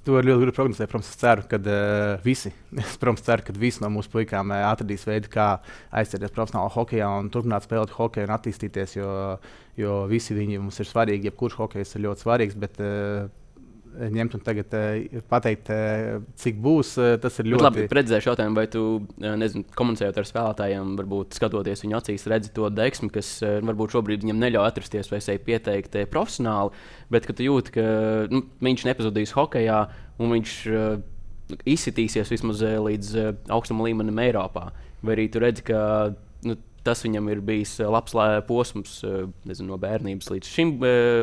[0.03, 0.89] To ir ļoti grūti prognozēt.
[0.91, 4.65] Protams, es ceru, ka uh, visi, es, protams, ceru, ka visi no mūsu puikām uh,
[4.67, 5.47] atradīs veidu, kā
[5.95, 8.97] aizsargāties profesionālā hokeja un turpināt spēlēt hokeju un attīstīties.
[8.97, 9.13] Jo,
[9.79, 11.31] jo visi viņi mums ir svarīgi.
[11.31, 12.59] Jebkurš hokejs ir ļoti svarīgs.
[12.59, 13.31] Bet, uh,
[13.93, 16.93] ņemt un tagad uh, pateikt, uh, cik būs.
[16.99, 17.85] Uh, tas ir ļoti labi.
[17.93, 18.83] Redzēšu jautājumu, vai tu
[19.21, 24.41] nezinu, komunicējot ar spēlētājiem, varbūt skatoties viņu acīs, redzi to deksmi, kas varbūt šobrīd viņam
[24.43, 26.73] neļauj atrasties vai sevi pieteikt profesionāli,
[27.13, 27.87] bet ka tu jūti, ka
[28.33, 29.85] nu, viņš nepazudīs hokeja
[30.21, 30.55] un viņš
[31.69, 33.17] izsitīsies vismaz līdz
[33.53, 34.69] augstam līmenim Eiropā.
[35.03, 35.81] Vai arī tu redzi, ka
[36.47, 38.15] nu, tas viņam ir bijis labs
[38.47, 39.01] posms
[39.47, 40.73] nezinu, no bērnības līdz šim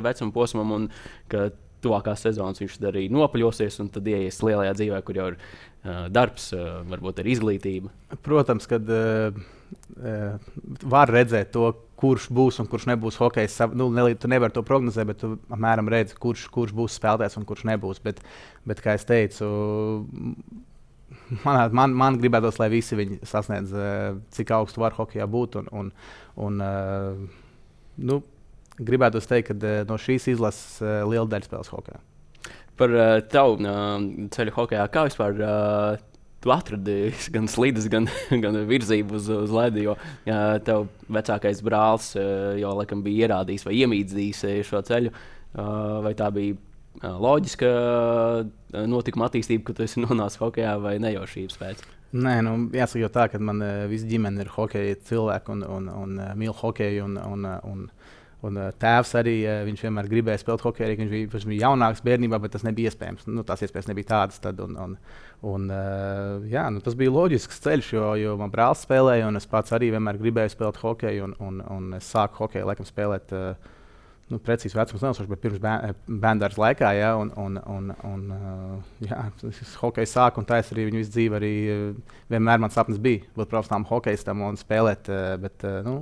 [0.04, 0.87] vecuma posmam, un
[1.33, 1.50] ka
[1.84, 6.50] tuvākās sezonas viņš arī nopaļosies un tad ieies lielajā dzīvē, kur jau ir uh, darbs,
[6.56, 7.92] uh, varbūt arī izglītība.
[8.26, 9.36] Protams, kad uh,
[10.90, 13.58] var redzēt to, kurš būs un kurš nebūs hokejs.
[13.76, 17.46] Nu, ne, tu nevari to prognozēt, bet tu apmēram redzi, kurš, kurš būs spēlētājs un
[17.48, 18.00] kurš nebūs.
[18.04, 18.22] Bet,
[18.68, 19.50] bet kā jau teicu,
[21.44, 23.74] man, man, man gribētos, lai visi viņi sasniedz,
[24.36, 25.60] cik augstu var hokejā būt.
[25.60, 25.92] Un, un,
[26.48, 26.64] un,
[28.10, 28.20] nu,
[28.86, 32.00] gribētu teikt, ka eh, no šīs izlases eh, liela daļa spēlēs hokeja.
[32.80, 35.98] Par uh, tavu uh, ceļu hokeja, kā vispār uh,
[36.40, 38.08] tu atradi gan slīdes, gan,
[38.44, 39.84] gan virzību uz, uz ledu.
[39.90, 45.12] Jo uh, tev vecākais brālis uh, jau laikam bija ierādījis vai iemīdzījis šo ceļu.
[45.50, 46.56] Uh, vai tā bija
[47.00, 47.68] loģiska
[48.90, 51.84] notikuma attīstība, ka tu esi nonācis hokeja vai nejaušības pēc?
[52.10, 56.16] Nē, nu, jāsaka, jau tā, ka man visa ģimene ir hokeja cilvēki un, un, un,
[56.16, 57.04] un mīl hokeju.
[57.06, 57.84] Un, un, un,
[58.46, 62.00] Un, uh, tēvs arī uh, vienmēr gribēja spēlēt hokeju, arī viņš bija, viņš bija jaunāks
[62.07, 63.26] bērnībā, bet tas nebija iespējams.
[63.29, 64.40] Nu, tās iespējas nebija tādas.
[64.40, 64.94] Tad, un, un,
[65.50, 69.48] un, uh, jā, nu, tas bija loģisks ceļš, jo, jo man brālis spēlēja, un es
[69.50, 71.29] pats arī vienmēr gribēju spēlēt hokeju.
[71.29, 73.37] Un, un, un es sāku hokeju laikam spēlēt.
[73.37, 73.76] Uh,
[74.31, 79.72] nu, precīzi vecums nenosaukšu, bet pirms bērnības laikā, ja, un, un, un, un jā, tas
[79.83, 81.55] hockey sāk, un tā es arī viņu visu dzīvi arī
[82.31, 85.11] vienmēr mans sapnis bija būt profesionālam hokeistam un spēlēt,
[85.42, 85.96] bet, nu,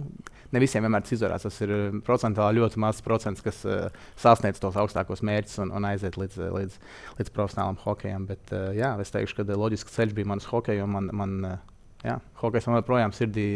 [0.54, 1.44] ne visiem vienmēr tas izdarās.
[1.46, 3.88] Tas ir eh, procentuāli ļoti mazs procents, kas uh,
[4.20, 6.78] sasniedz tos augstākos mērķus un, un aiziet līdz, eh, līdz,
[7.20, 8.28] līdz profesionālam hokejam.
[8.30, 10.88] Bet uh, jā, es teikšu, ka loģisks ceļš bija mans hokeja.
[10.88, 13.48] Man, man, uh, jā, hokejs man joprojām sirdī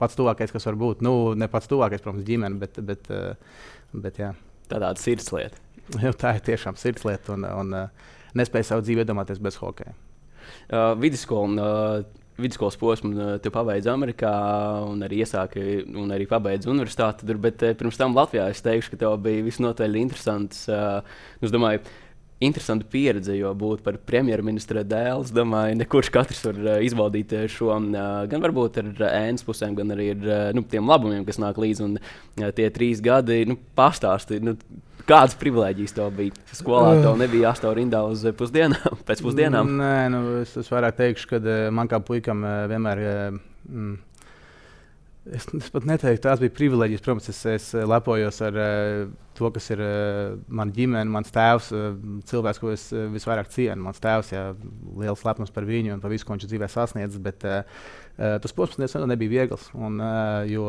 [0.00, 1.04] pats tuvākais, kas var būt.
[1.06, 3.10] Nu, ne pats tuvākais, protams, ģimene, bet, bet,
[3.96, 4.34] bet jā.
[4.70, 5.68] Tā tāda sirdslieta.
[6.20, 9.96] tā ir tiešām sirdslieta un, un uh, nespēja savu dzīvi iedomāties bez hokeja.
[10.70, 14.32] Uh, vidusskola uh, vidusskolas posmu uh, tu pabeidzi Amerikā
[14.88, 18.94] un arī iesāki un arī pabeidzi universitāti tur, bet uh, pirms tam Latvijā es teikšu,
[18.94, 20.64] ka tev bija visnotaļ interesants.
[20.70, 21.00] Uh,
[21.44, 21.84] es domāju,
[22.40, 27.74] interesanta pieredze, jo būt par premjerministra dēlu, es domāju, ne kurš katrs var izbaudīt šo
[27.76, 31.90] uh, gan varbūt ar ēnas pusēm, gan arī ar nu, tiem labumiem, kas nāk līdzi.
[31.90, 34.50] Un tie trīs gadi nu, pastāstīja.
[34.50, 34.56] Nu,
[35.08, 36.34] Kādas privilēģijas tev bija?
[36.56, 39.74] Skolā tev nebija jāstāv rindā uz pusdienām, pēc pusdienām.
[39.80, 43.02] Nē, nu, es, es vairāk teikšu, ka eh, man kā puikam eh, vienmēr.
[43.10, 43.98] Eh, mm,
[45.28, 47.02] Es, es pat neteiktu, tās bija privilēģijas.
[47.04, 49.02] Protams, es, es lepojos ar uh,
[49.36, 51.90] to, kas ir uh, mana ģimene, mans tēvs, uh,
[52.30, 53.84] cilvēks, ko es uh, visvairāk cienu.
[53.84, 54.46] Mans tēvs, jā,
[54.98, 57.20] liels lepnums par viņu un par visu, ko viņš dzīvē sasniedzis.
[57.22, 57.60] Bet uh,
[58.16, 59.68] uh, tas posms nebija viegls.
[59.76, 60.66] Un, uh, jo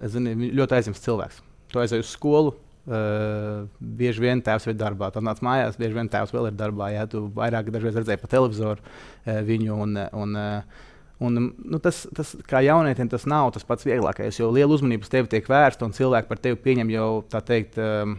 [0.00, 1.42] es zinu, ļoti aizņemts cilvēks.
[1.72, 5.12] Tu aizēji uz skolu, Uh, bieži vien tēvs ir darbā.
[5.14, 6.88] Tad nāc mājās, bieži vien tēvs vēl ir darbā.
[6.90, 9.76] Jā, tu vairāk redzēji pa televizoru uh, viņu.
[9.84, 10.88] Un, un, uh,
[11.22, 15.12] un, nu, tas, tas, kā jaunietim, tas nav tas pats vieglākais, jo liela uzmanība uz
[15.12, 17.78] tevi tiek vērsta un cilvēki par tevi pieņem jau tā teikt.
[17.78, 18.16] Eh,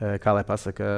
[0.00, 0.90] kā lai pasakā,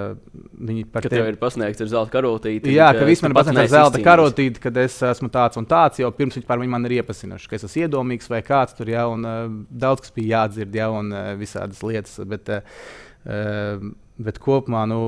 [0.69, 2.71] viņi par tevi ir pasniegts ar zelta karotīti.
[2.75, 5.99] Jā, ka viss man ir pasniegts ar zelta karotīti, kad es esmu tāds un tāds,
[6.03, 9.09] jau pirms viņi par mani ir iepazinuši, ka es esmu iedomīgs vai kāds tur jau,
[9.17, 9.27] un
[9.69, 11.11] daudz kas bija jādzird jau, un
[11.41, 12.21] visādas lietas.
[12.31, 13.91] Bet, uh,
[14.23, 14.99] Bet kopumā nu,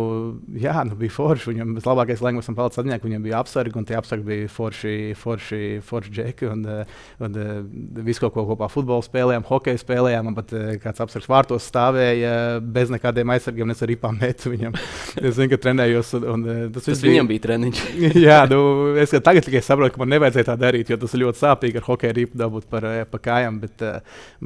[0.59, 1.51] jā, nu, bija forši.
[1.53, 4.51] Viņam bija labākais lēmums, un palicis atmiņā, ka viņam bija apsargi, un tie apsargi bija
[4.51, 6.49] forši, forši, forši džeki.
[6.51, 10.29] Un, eh, un, un eh, visu ko kopā futbolu spēlējām, hokeju spēlējām.
[10.29, 14.77] Man pat eh, kāds apsargs vārtos stāvēja bez nekādiem aizsargiem, un es arī pametu viņam.
[15.27, 16.15] es zinu, ka trenējos.
[16.19, 17.85] Un, un, tas tas viņam bija treniņš.
[18.29, 18.61] jā, nu,
[19.01, 21.89] es tagad tikai saprotu, ka man nevajadzēja tā darīt, jo tas ir ļoti sāpīgi ar
[21.89, 23.63] hokeju ripu dabūt par, par kājām.
[23.65, 23.89] Bet,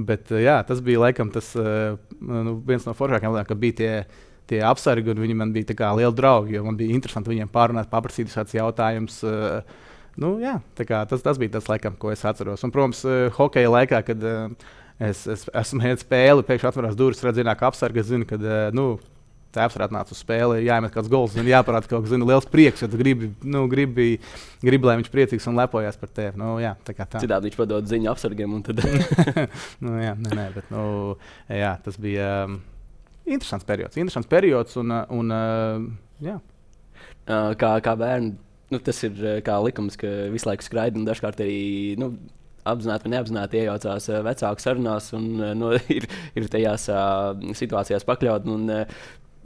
[0.09, 3.93] bet jā, tas bija laikam tas nu, viens no foršākajiem ka bija tie
[4.49, 6.63] tie apsargi, un viņi man bija lieli draugi.
[6.65, 9.21] Man bija interesanti viņiem pārunāt, paprasīt šādus jautājumus.
[9.27, 9.85] Uh,
[10.21, 12.65] nu, jā, kā, tas, tas bija tas, laikam, ko es atceros.
[12.67, 17.23] Un, protams, uh, hokeja laikā, kad uh, es, es esmu mēģinājis spēli, pēkšņi atverās durvis,
[17.25, 18.41] redzu, ka apsargi zina, ka
[18.77, 18.91] nu,
[19.55, 22.83] tēvs ir atnācis uz spēli, jāmet kāds gols, un jāparāda kaut kas zina, liels prieks,
[22.85, 24.11] jo tu gribi, nu, gribi,
[24.65, 26.35] gribi, lai viņš priecīgs un lepojas par tevi.
[26.41, 27.23] Nu, jā, tā kā tā.
[27.25, 28.59] Citādi viņš padod ziņu apsargiem.
[28.67, 28.83] Tad...
[29.85, 30.83] nu, jā, nē, nē, bet, nu,
[31.49, 32.33] jā, tas bija.
[32.49, 32.61] Um,
[33.29, 33.99] interesants periods.
[34.01, 35.37] Interesants periods un, un,
[36.25, 36.39] jā.
[37.29, 38.35] kā, kā bērni,
[38.73, 41.63] nu, tas ir kā likums, ka visu laiku skraida un dažkārt arī.
[42.01, 42.17] Nu,
[42.69, 46.05] Apzināti vai neapzināti iejaucās vecāku sarunās un nu, ir,
[46.37, 46.89] ir tajās
[47.57, 48.51] situācijās pakļauts.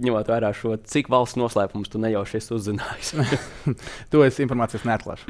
[0.02, 3.12] Ņemot vērā šo, cik valsts noslēpumus tu nejauši esi uzzinājis.
[4.12, 5.28] to es informācijas neatklāšu.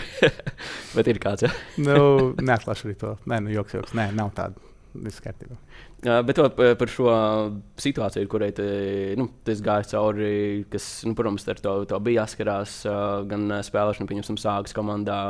[0.96, 1.50] Bet ir kāds, ja?
[1.82, 3.16] nu, neatklāšu arī to.
[3.28, 3.96] Nē, nu, joks, joks.
[3.98, 4.62] Nē, nav tāda.
[4.92, 5.56] Viss kārtībā.
[6.02, 7.10] Uh, bet to, par šo
[7.78, 8.64] situāciju, kurai te,
[9.14, 10.32] nu, es gāju cauri,
[10.72, 15.20] kas, nu, protams, ar to, to bija jāskarās uh, gan spēlēšana, pieņemsim, sākas komandā.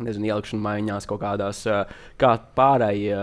[0.00, 1.58] Nezinu, ielikšana maiņās kaut kādās,
[2.16, 3.18] kā pārējie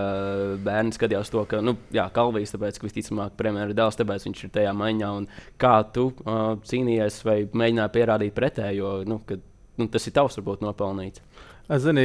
[0.61, 4.51] bērni skatījās to, ka, nu, jā, Kalvijas, tāpēc, ka visticamāk, premjeras dēls, tāpēc viņš ir
[4.53, 5.09] tajā maiņā.
[5.57, 9.39] Kā tu uh, cīnījies vai mēģināji pierādīt pretējo, nu, ka
[9.81, 11.25] nu, tas ir tavs, varbūt, nopelnīts?
[11.69, 12.01] Es zinu,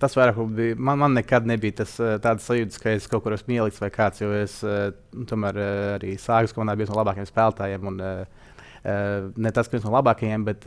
[0.00, 0.76] tas vairāk bija.
[0.80, 4.22] Man, man nekad nebija tas, tāds sajūta, ka es kaut kur esmu ielikts vai kāds,
[4.22, 4.54] jo es
[5.28, 5.58] tomēr
[5.98, 7.90] arī sāku komandā biju no labākajiem spēlētājiem.
[7.90, 8.00] Un,
[9.36, 10.64] ne tas, ka viens no labākajiem, bet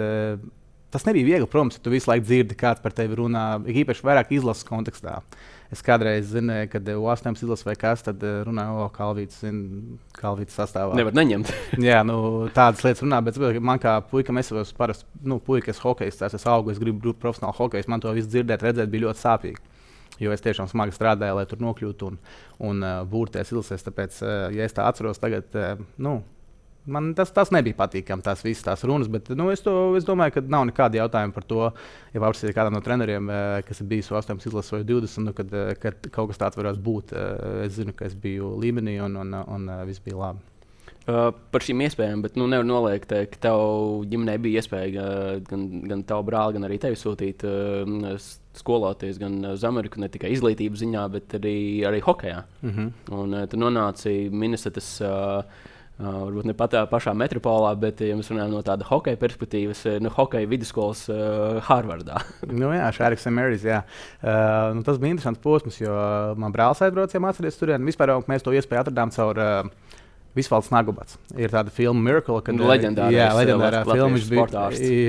[0.93, 1.49] tas nebija viegli.
[1.49, 3.47] Protams, tu visu laiku dzirdi, kāds par tevi runā,
[3.83, 5.17] īpaši vairāk izlases kontekstā.
[5.73, 9.41] Es kādreiz zināju, kad U-8 izlases vai kas, tad runāju, o, Kalvīts,
[10.19, 10.93] Kalvīts sastāvā.
[10.97, 11.49] Nevar neņemt.
[11.87, 12.17] Jā, nu,
[12.55, 16.45] tādas lietas runā, bet man kā puikam, es esmu parasti, nu, puikas hokejs, tas es
[16.49, 19.71] augu, es gribu būt profesionāls hokejs, man to visu dzirdēt, redzēt, bija ļoti sāpīgi.
[20.21, 22.19] Jo es tiešām smagi strādāju, lai tur nokļūtu un,
[22.69, 23.83] un uh, būrties ilgsies.
[23.83, 26.21] Tāpēc, uh, ja es tā atceros, tagad, uh, nu,
[26.85, 30.35] Man tas, tas nebija patīkami, tās visas tās runas, bet nu, es, to, es domāju,
[30.35, 31.61] ka nav nekāda jautājuma par to.
[32.13, 35.53] Ja paprasīt kādam no treneriem, eh, kas ir bijis 8 izlases vai 20, nu, kad,
[35.53, 39.17] eh, kad kaut kas tāds varētu būt, eh, es zinu, ka es biju līmenī un,
[39.17, 40.51] un, un, un viss bija labi.
[41.05, 43.59] Uh, par šīm iespējām, bet nu, nevar noliegt, ka tev
[44.09, 45.03] ģimenē bija iespēja
[45.45, 48.15] gan, gan tavu brāli, gan arī tevi sūtīt uh,
[48.57, 52.41] skoloties gan uz Ameriku, ne tikai izglītības ziņā, bet arī, arī hokeja.
[52.63, 52.91] Mm -hmm.
[53.19, 54.99] Un uh, tu nonāci Minnesotas.
[55.01, 59.15] Uh, Uh, varbūt ne pat tā pašā metropolā, bet, ja mēs runājam no tāda hokeja
[59.21, 62.19] perspektīvas, no hokeja vidusskolas uh, Harvardā.
[62.59, 63.63] nu, jā, Šāriks Emerijs.
[63.63, 65.95] Uh, nu, tas bija interesants posms, jo
[66.41, 67.71] man brālis aizbrauca mācīties tur.
[67.87, 69.39] Vispār mēs to iespēju atradām caur.
[69.39, 70.01] Uh,
[70.35, 71.15] Visvalds Nagubats.
[71.39, 74.65] Ir tāda filma Miracle, kad nu, leģendārā, jā, leģendārā filma viņš bija.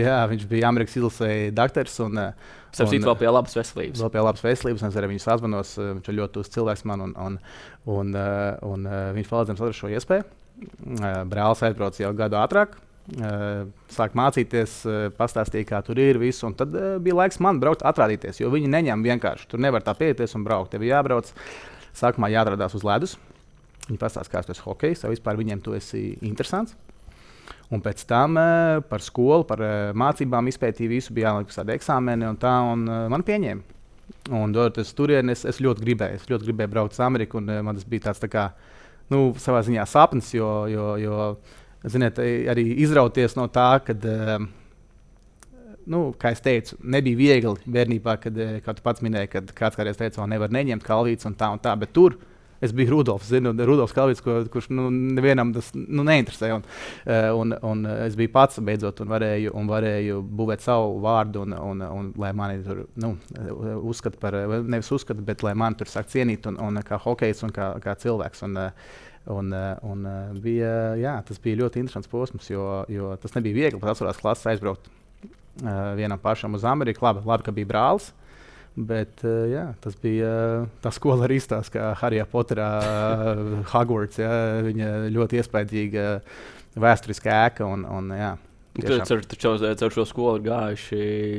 [0.07, 1.99] Jā, viņš bija Amerikas izlasēji doktors.
[2.07, 2.23] Un,
[2.71, 4.05] Starp citu, vēl pie labas veselības.
[4.05, 5.75] Vēl pie labas veselības, un es arī viņu sazvanos.
[5.81, 7.39] Viņš ir ļoti tūs cilvēks man, un, un,
[7.91, 10.29] un, un, un viņš palīdzēja man atrast šo iespēju.
[11.31, 12.79] Brālis aizbrauca jau gadu ātrāk.
[13.93, 14.81] Sāk mācīties,
[15.19, 16.43] pastāstīja, kā tur ir viss.
[16.59, 18.41] Tad bija laiks man braukt, atrādīties.
[18.41, 19.47] Jo viņi neņem vienkārši.
[19.53, 20.73] Tur nevar tā pieties un braukt.
[20.75, 21.31] Tev jābrauc.
[21.97, 23.15] Sākumā jāatradās uz ledus.
[23.87, 26.75] Viņi pastāsta, kāds tas ir hokejs, vai vispār viņiem tu esi interesants.
[27.71, 28.35] Un pēc tam
[28.91, 29.63] par skolu, par
[29.95, 33.75] mācībām izpētīju visu, bija jāliek tādi eksāmeni, un tā un man pieņēma.
[34.39, 36.19] Un doties turien, es, es ļoti gribēju.
[36.19, 38.49] Es ļoti gribēju braukt uz Ameriku, un man tas bija tāds tā kā
[39.13, 41.19] nu, savā ziņā sapnis, jo, jo, jo
[41.87, 42.19] ziniet,
[42.53, 44.47] arī izrauties no tā, ka, eh,
[45.87, 49.79] nu, kā jau teicu, nebija viegli bērnībā, kad, eh, kā tu pats minēji, kad kāds
[49.79, 52.19] kādreiz teica, ka nevar neņemt kalvītes un tā un tā, bet tur
[52.61, 56.53] Es biju Rudolfs, zinu, Rudolfs Kalvits, ko, kurš nu, nevienam tas nu, neinteresē.
[56.57, 56.65] Un,
[57.05, 61.57] eh, un, un es biju pats beidzot un varēju, un varēju būvēt savu vārdu, un,
[61.57, 63.15] un, un lai mani tur nu,
[63.83, 67.55] uzskata par, nevis uzskata, bet lai mani tur sāk cienīt, un, un kā hokejs un
[67.57, 68.47] kā, kā cilvēks.
[68.49, 68.63] Un,
[69.27, 69.49] Un,
[69.83, 70.05] un
[70.39, 73.81] bija, jā, tas bija ļoti interesants posms, jo, jo tas nebija viegli.
[73.83, 77.03] Pat atcerās, klases aizbraukt uh, vienam pašam uz Ameriku.
[77.09, 78.07] Labi, labi ka bija brālis.
[78.13, 78.26] Uh,
[78.77, 84.21] Bet uh, jā, tas bija uh, tā skola arī izstāsta, kā Harijā Poterā, uh, Hogwarts.
[84.21, 84.33] Jā,
[84.67, 86.11] viņa ļoti iespaidīga
[86.77, 87.69] vēsturiska ēka.
[87.73, 88.35] Un, un, jā,
[88.77, 90.99] Caur, caur, šo skolu ir gājuši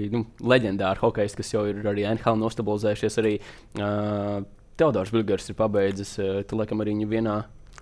[0.10, 3.17] nu, leģendāri hokeji, kas jau ir arī NHL nostabilizējušies.
[3.21, 4.39] Arī uh,
[4.78, 6.15] Teodors Bilgers ir pabeidzis.
[6.17, 7.36] Uh, tu laikam arī viņu vienā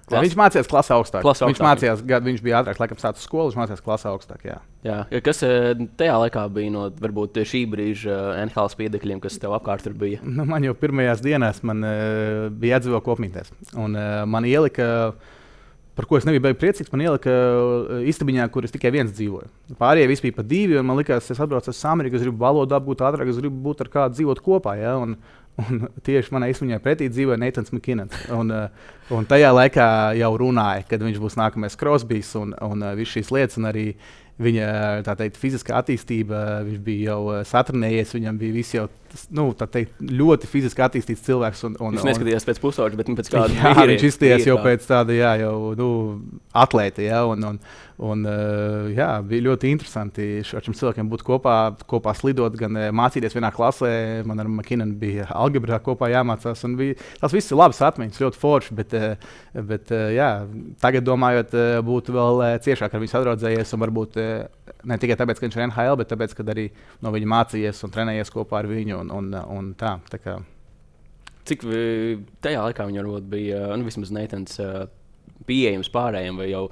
[0.06, 0.22] Klas...
[0.22, 1.24] Viņš mācījās klasē augstāk.
[1.26, 4.44] Klasa viņš mācījās, gadu, viņš bija ātrāk, laikam, sācis skolu, viņš mācījās klasē augstāk.
[4.46, 4.58] Jā.
[4.86, 4.98] Jā.
[5.26, 9.88] Kas eh, tajā laikā bija no varbūt, šī brīža eh, NHL spiedekļiem, kas tev apkārt
[9.98, 10.22] bija?
[10.22, 13.50] Nu, man jau pirmajās dienās man, uh, bija jādzīvo kopmītēs.
[13.74, 14.92] Un uh, man ielika.
[15.96, 17.32] Par ko es nebiju priecīgs, man ielika
[18.12, 19.48] istabiņā, kur es tikai viens dzīvoju.
[19.80, 22.76] Pārējie visi bija pa divi, un man liekas, es atbraucu uz Ameriku, es gribu valodu
[22.76, 24.74] apgūt ātrāk, es gribu būt ar kādu dzīvot kopā.
[24.76, 24.98] Ja?
[25.00, 25.16] Un,
[25.64, 28.26] Un tieši manā izsmeļā pretī dzīvoja Neitans Makins.
[28.36, 29.88] Un, uh, un tajā laikā
[30.20, 33.62] jau runāja, kad viņš būs nākamais Krosbīs un, un uh, visas šīs lietas.
[33.72, 33.88] Arī
[34.42, 34.68] viņa
[35.16, 38.90] teikt, fiziskā attīstība, viņš bija jau satrenējies, viņam bija viss jau
[39.36, 41.64] nu, teikt, ļoti fiziski attīstīts cilvēks.
[41.70, 45.16] Un, un, viņš neskatījās pēc pusauģa, bet pēc kāda vīriet, viņš izties jau pēc tāda,
[45.16, 45.90] jā, jau nu,
[46.66, 47.06] atlēta.
[47.06, 47.62] Jā, un, un,
[48.04, 51.56] un, uh, jā, bija ļoti interesanti ar šiem cilvēkiem būt kopā,
[51.88, 53.92] kopā slidot, gan uh, mācīties vienā klasē.
[54.28, 56.66] Man ar Makinu bija algebrā kopā jāmācās.
[56.76, 58.76] Bija, tas viss ir labs atmiņas, ļoti forši.
[58.80, 59.30] Bet, uh,
[59.70, 60.30] bet jā,
[60.84, 61.56] tagad domājot,
[61.86, 66.12] būtu vēl ciešāk ar viņu sadraudzējies varbūt ne tikai tāpēc, ka viņš ir NHL, bet
[66.12, 66.68] tāpēc, ka arī
[67.06, 69.00] no viņa mācījies un trenējies kopā ar viņu.
[69.06, 70.36] Un, un, un tā, tā kā.
[71.46, 71.64] Cik
[72.42, 74.60] tajā laikā viņa varbūt bija nu, vismaz Neitans
[75.46, 76.66] pieejams pārējiem, vai jau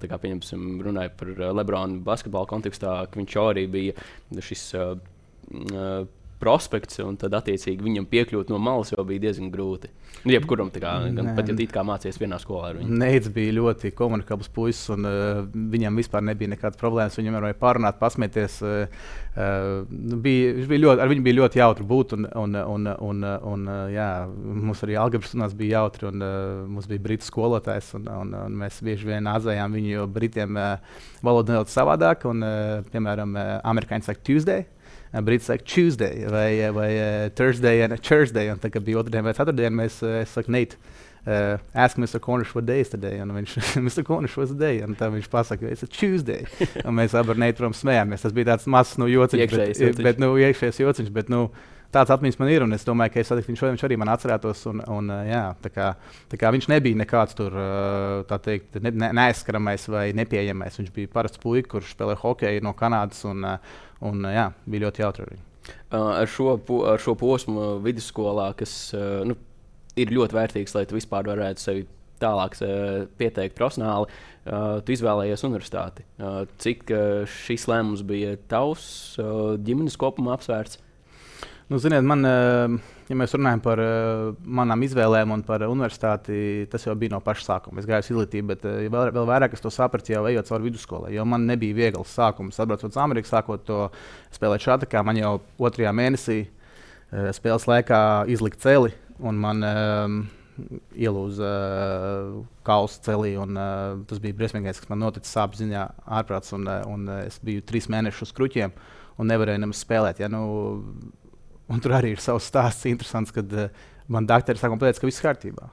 [0.00, 4.66] tā kā pieņemsim, runāja par Lebronu basketbola kontekstā, ka viņš arī bija šis.
[4.78, 6.06] Uh,
[6.42, 9.92] prospekts, un tad, attiecīgi, viņam piekļūt no malas jau bija diezgan grūti.
[10.22, 12.94] Nu, jebkuram, kā, gan pat ja tā kā mācījies vienā skolā ar viņu.
[13.00, 15.40] Neids bija ļoti komunikabls puisis, un uh,
[15.72, 17.16] viņam vispār nebija nekādas problēmas.
[17.18, 18.60] Viņam varēja pārunāt, pasmieties.
[18.62, 19.00] Uh,
[19.34, 19.82] uh,
[20.22, 24.10] bija, bija ļoti, ar viņu bija ļoti jautri būt, un, un, un, un, un jā,
[24.62, 26.36] mums arī algebras bija jautri, un uh,
[26.70, 31.02] mums bija britu skolotājs, un, un, un mēs bieži vien azējām viņu, jo britiem uh,
[31.26, 34.68] valoda nedaudz savādāk, un, uh, piemēram, uh, amerikāņi saka Tuesday.
[35.12, 38.48] Brīdis saka, Tuesday vai, vai uh, Thursday un Thursday.
[38.52, 40.78] Un tā kā bija otrdiena vai ceturtdiena, mēs uh, sakām, Nate.
[41.22, 42.18] Uh, ask Mr.
[42.18, 43.20] Cornish what day is today.
[43.22, 44.02] Un viņš, Mr.
[44.06, 44.80] Cornish, what's the day?
[44.82, 46.48] Un tā viņš pasaka, it's a Tuesday.
[46.82, 48.24] un mēs abi ar Nate prom smējāmies.
[48.24, 49.44] Tas bija tāds mazs nu, jociņš.
[49.44, 51.12] Iekšējais bet, bet, nu, iekšējais jociņš.
[51.14, 51.44] Bet, nu,
[51.94, 54.64] tāds atmiņas man ir, es domāju, ka es satiktu viņu šodien, viņš arī man atcerētos.
[54.72, 55.92] Un, un, jā, tā kā,
[56.32, 57.56] tā kā viņš nebija nekāds tur,
[58.32, 60.80] teikt, ne, ne, neaizskaramais vai nepieejamais.
[60.80, 63.24] Viņš bija parasts puika, kurš spēlē hokeju no Kanādas.
[63.28, 63.46] Un,
[64.02, 65.40] Un, jā, bija ļoti jautri arī.
[65.94, 66.56] Ar, šo,
[66.90, 68.74] ar šo posmu vidusskolā, kas
[69.28, 69.36] nu,
[69.98, 71.84] ir ļoti vērtīgs, lai tu vispār varētu sevi
[72.22, 72.56] tālāk
[73.18, 74.10] pieteikt profesionāli,
[74.42, 76.06] tu izvēlējies universitāti.
[76.62, 76.90] Cik
[77.44, 78.86] šis lēmums bija tavs
[79.62, 80.80] ģimenes kopumā apsvērts?
[81.72, 82.72] Nu, ziniet, man, eh,
[83.08, 87.46] ja mēs runājam par eh, manām izvēlēm un par universitāti, tas jau bija no paša
[87.46, 87.80] sākuma.
[87.80, 90.66] Es gāju uz izglītību, bet eh, vēl, vēl vairāk es to sapratu jau ejot cauri
[90.66, 91.14] vidusskolai.
[91.16, 92.58] Jo man nebija viegls sākums.
[92.60, 93.78] Atbraucot uz Ameriku, sākot to
[94.36, 96.42] spēlēt šādi, kā man jau otrajā mēnesī
[97.38, 98.92] spēles laikā izlika celi
[99.24, 100.20] un man um,
[100.92, 102.36] ielūza uh,
[102.68, 103.32] kausa celī.
[103.40, 105.88] Un, uh, tas bija briesmīgais, kas man noticis sāpju ziņā
[106.20, 106.52] ārprāts.
[106.52, 108.76] Un, un es biju trīs mēnešus uz kruķiem
[109.20, 110.20] un nevarēju nemaz spēlēt.
[110.20, 110.44] Ja, nu,
[111.70, 113.68] Un tur arī ir savs stāsts, interesants, kad uh,
[114.10, 115.68] man doktori sākumā pateica, ka viss kārtībā.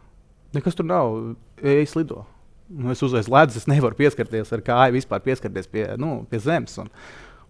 [0.56, 1.15] Nekas tur nav,
[1.62, 2.23] ej, lido.
[2.69, 6.78] Nu, es uzlieku ledus, es nevaru pieskarties ar kāju, vispār pieskarties pie, nu, pie zemes.
[6.82, 6.91] Un,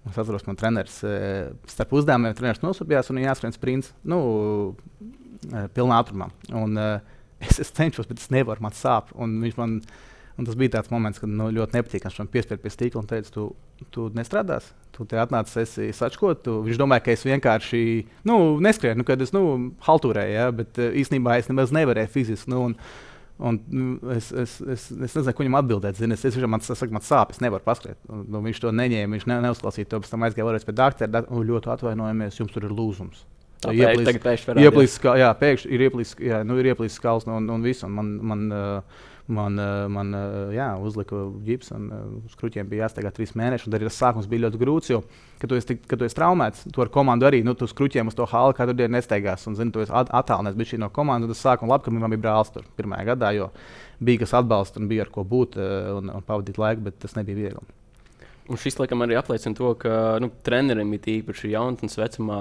[0.06, 4.20] un es atceros, ka man treneris uh, starp uzdevumiem nosūpījās un jāskrien sprints nu,
[4.72, 6.30] uh, pilnā ātrumā.
[6.56, 6.80] Un,
[7.44, 9.12] es, es cenšos, bet es nevaru, man sāp.
[9.20, 9.82] Un viņš man
[10.40, 13.32] Un tas bija tāds moments, kad nu, ļoti nepatīkams man piespiest pie stīkla un teica,
[13.34, 13.50] tu,
[13.92, 14.70] tu nestrādās.
[14.96, 16.42] Tu te atnāc, esi sačkot.
[16.46, 17.84] Tu, viņš domāja, ka es vienkārši
[18.28, 19.44] nu, neskrienu, kad es nu,
[19.86, 22.52] haltūrēju, ja, bet uh, īstenībā es nemaz nevarēju fiziski.
[22.52, 22.82] Nu, un,
[23.40, 25.96] Un, nu, es, es, es, es nezinu, ko viņam atbildēt.
[25.96, 27.96] Zini, es tiešām man, saku, man sāp, es nevaru paskriet.
[28.12, 30.02] Nu, viņš to neņēma, viņš ne, neuzklausīja to.
[30.04, 31.22] Pēc tam aizgāja vēlreiz pie doktora.
[31.48, 33.22] Ļoti atvainojamies, jums tur ir lūzums.
[33.64, 33.96] Tā ir
[34.66, 37.84] ieplīsis, jā, pēkšņi ir ieplīsis, jā, nu, ir ieplīsis skals un, un viss.
[37.88, 42.66] Un man, man, uh, Man, eh, man eh, jā, uzlika ģips, un eh, uz kruķiem
[42.70, 43.70] bija jāsteigā trīs mēneši.
[43.70, 45.04] Tad tas sākums bija ļoti grūts, jo,
[45.38, 48.18] kad tu esi, kad tu esi traumēts, tu ar komandu arī nu, uz kruķiem uz
[48.18, 49.46] to halu katru dienu nesteigās.
[49.46, 51.36] Un, zini, tu esi attālināts no komandas.
[51.36, 53.52] Tas sākums labi, ka man bija brālis tur pirmajā gadā, jo
[54.02, 57.44] bija kas atbalsta un bija ar ko būt un, un pavadīt laiku, bet tas nebija
[57.44, 57.76] viegli.
[58.50, 59.92] Un šis laikam arī apliecina to, ka
[60.24, 62.40] nu, trenerim ir īpaši jaunatnes vecumā,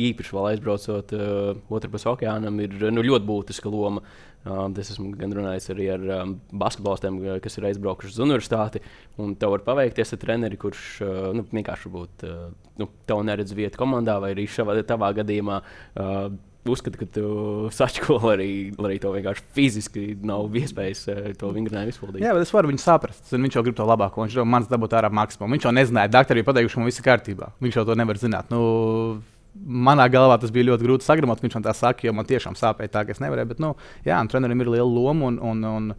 [0.00, 4.00] īpaši vēl aizbraucot uh, otrpus okeānam, ir nu, ļoti būtiska loma.
[4.44, 8.82] Uh, es esmu gan runājis arī ar um, basketbolistiem, kas ir aizbraukuši uz universitāti.
[9.20, 13.54] Un tev var paveikties ar treneri, kurš uh, nu, vienkārši būt, uh, nu, tev neredz
[13.56, 15.62] vietu komandā, vai arī šavā, tavā gadījumā.
[15.94, 16.34] Uh,
[16.70, 17.24] uzskata, ka tu
[17.74, 18.48] sačkoli arī,
[18.80, 22.24] arī to vienkārši fiziski nav iespējas eh, to vingrinājumu izpildīt.
[22.24, 23.26] Jā, bet es varu viņu saprast.
[23.30, 24.24] Zin, viņš jau grib to labāko.
[24.24, 25.56] Viņš jau manis dabūt ārā maksimumu.
[25.56, 27.50] Viņš jau nezināja, doktori bija pateikuši, ka man viss ir kārtībā.
[27.64, 28.52] Viņš jau to nevar zināt.
[28.54, 28.62] Nu,
[29.54, 32.96] manā galvā tas bija ļoti grūti sagramot, viņš man tā saka, jo man tiešām sāpēja
[32.96, 33.52] tā, ka es nevarēju.
[33.54, 33.74] Bet, nu,
[34.06, 35.30] jā, trenerim ir liela loma.
[35.30, 35.96] Un, un, un,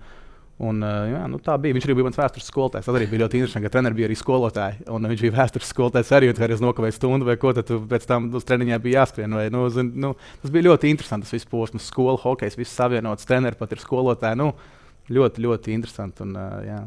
[0.56, 1.76] Un, jā, nu, tā bija.
[1.76, 2.86] Viņš arī bija mans vēstures skolotājs.
[2.88, 4.78] Tas arī bija ļoti interesanti, ka treneris bija arī skolotājs.
[4.96, 6.30] Un viņš bija vēstures skolotājs arī.
[6.32, 9.36] Kad es nokavēju stundu vai ko, tad pēc tam uz treniņā bija jāskrien.
[9.36, 11.28] Vai, nu, zin, nu, tas bija ļoti interesanti.
[11.28, 13.28] Tas viss posms, skola, hokejs, viss savienots.
[13.28, 14.40] Treneris pat ir skolotāji.
[14.40, 14.54] Nu,
[15.12, 16.24] ļoti, ļoti interesanti.
[16.24, 16.80] Un, jā.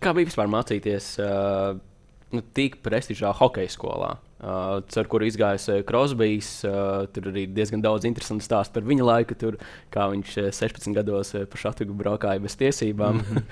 [0.00, 1.80] Kā bija vispār mācīties uh,
[2.32, 4.16] nu, tik prestižā hokeja skolā?
[4.40, 6.50] uh, ar kuru izgājis uh, Krosbijs.
[6.66, 9.60] Uh, tur arī diezgan daudz interesantu stāstu par viņa laiku, tur,
[9.94, 13.20] kā viņš uh, 16 gados uh, pa šādu braukāja bez tiesībām.
[13.20, 13.46] Mm -hmm.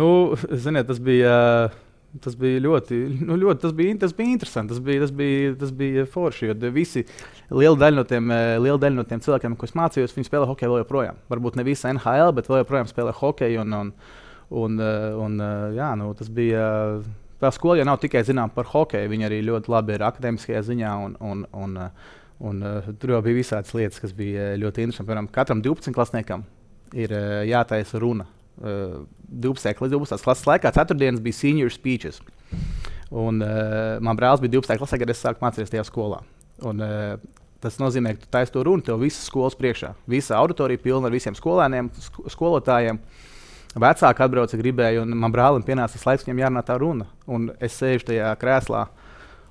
[0.00, 0.08] nu,
[0.50, 1.36] ziniet, tas bija.
[1.70, 1.86] Uh...
[2.10, 4.74] Tas bija ļoti, nu, ļoti tas bija, tas bija interesanti.
[4.74, 6.48] Tas bija, tas bija, tas bija forši.
[6.48, 7.04] Jo visi,
[7.54, 10.82] liela daļa no tiem, liela daļa no tiem cilvēkiem, es mācījos, viņi spēlē hokeju vēl
[10.82, 11.20] joprojām.
[11.30, 13.60] Varbūt ne visi NHL, bet vēl joprojām spēlē hokeju.
[13.62, 13.92] Un, un,
[14.50, 14.82] un,
[15.22, 15.38] un,
[15.78, 16.66] jā, nu, tas bija
[17.40, 20.90] tā skola jau nav tikai zināma par hokeju, viņi arī ļoti labi ir akadēmiskajā ziņā.
[21.06, 21.78] Un, un, un,
[22.50, 25.08] un, un, tur jau bija visādas lietas, kas bija ļoti interesantas.
[25.08, 26.44] Piemēram, katram 12 klasniekam
[26.96, 27.14] ir
[27.48, 28.28] jātaisa runa.
[28.60, 29.80] 12.
[29.80, 30.24] līdz 12.
[30.26, 32.20] klases laikā, ceturtdienas bija senior speeches.
[33.10, 34.76] Un, uh, man brālis bija 12.
[34.82, 36.22] klasē, kad es sāku mācīties tajā skolā.
[36.66, 39.90] Un, uh, Tas nozīmē, ka tu taisīsi to runu, tev visas skolas priekšā.
[40.08, 41.90] Visa auditorija pilna ar visiem skolēniem,
[42.32, 42.96] skolotājiem.
[42.96, 43.29] Uh,
[43.78, 47.06] Vecāki atbrauca, gribēja, un man brālim pienāca tas laiks, viņam jārunā tā runa.
[47.30, 48.88] Un es sēžu tajā krēslā.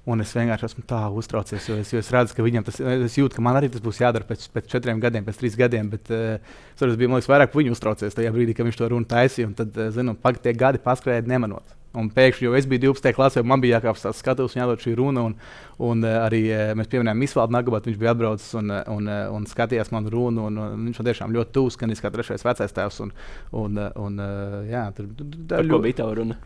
[0.09, 3.27] Un es vienkārši esmu tā uztraucies, jo es, jo es redzu, ka viņam tas ir.
[3.35, 5.91] Ka man arī tas būs jādara pēc, pēc četriem gadiem, pēc trīs gadiem.
[5.91, 6.39] Bet uh,
[6.73, 9.51] es biju liekas, vairāk viņu uztraucies tajā brīdī, kad viņš to runu taisīja.
[9.59, 11.78] Tad, uh, zinu, pagaidā tie gadi paskrēja nemanot.
[11.97, 13.15] Un pēkšņi, jo es biju 12.
[13.17, 15.23] klasē, man bija jākāpjas tāds skatuves un jādod šī runa.
[15.25, 15.33] Un,
[15.81, 19.47] un uh, arī uh, mēs pieminējām Misvaldu Nagabatu, viņš bija atbraucis un, uh, un, un
[19.49, 20.45] skatījās manu runu.
[20.51, 23.01] Un, un viņš tiešām ļoti tūs, gan kā trešais vecais tēvs.
[23.07, 23.15] Un,
[23.57, 24.21] un, un,
[24.69, 25.81] jā, tur, tur, ļoti...
[25.87, 26.37] bija tā runa?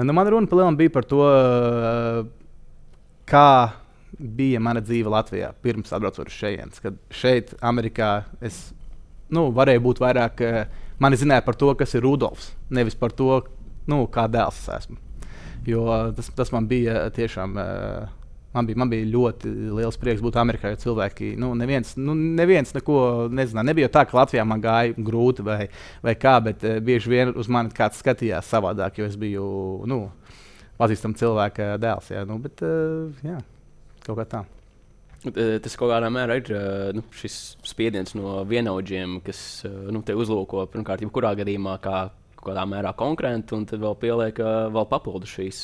[0.00, 1.20] Nu, man runa palielam bija par to,
[3.28, 3.48] kā
[4.16, 6.80] bija mana dzīve Latvijā pirms atbraucot uz šejienes.
[6.80, 8.70] Kad šeit, Amerikā, es
[9.28, 10.46] nu, varēju būt vairāk.
[11.02, 13.42] Mani zināja par to, kas ir Rudolfs, nevis par to,
[13.90, 14.98] nu, kā dēls es esmu.
[15.66, 17.56] Jo tas, tas man bija tiešām.
[17.58, 18.18] Uh,
[18.52, 22.74] Man bija, man bija ļoti liels prieks būt Amerikā, jo cilvēki, nu, neviens, nu, neviens
[22.76, 22.96] neko
[23.32, 23.64] nezināja.
[23.64, 25.62] Nebija tā, ka Latvijā man gāja grūti vai,
[26.04, 29.46] vai kā, bet uh, bieži vien uz mani kāds skatījās savādāk, jo es biju
[29.88, 30.02] nu,
[30.76, 32.12] pazīstams cilvēka dēls.
[32.12, 33.38] Jā, nu, bet, uh, jā,
[34.04, 34.42] kaut kā tā.
[35.24, 36.48] Tas kaut kādā mērā ir
[36.98, 42.08] nu, šis spiediens no vienaudžiem, kas nu, te uzlūko, pirmkārt, jebkurā gadījumā, kā
[42.44, 44.42] kādā mērā konkurenti, un tad vēl pieliek
[44.74, 45.62] vēl papildu šīs.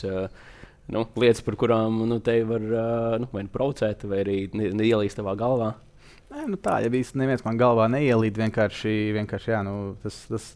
[0.89, 2.65] Nu, lietas, par kurām nu, te var
[3.21, 5.75] nu, vai nu provocēt, vai arī neielīst tavā galvā.
[6.29, 10.49] Nē, nu tā, ja viss neviens man galvā neielīd, vienkārši, vienkārši jā, nu, tas, tas,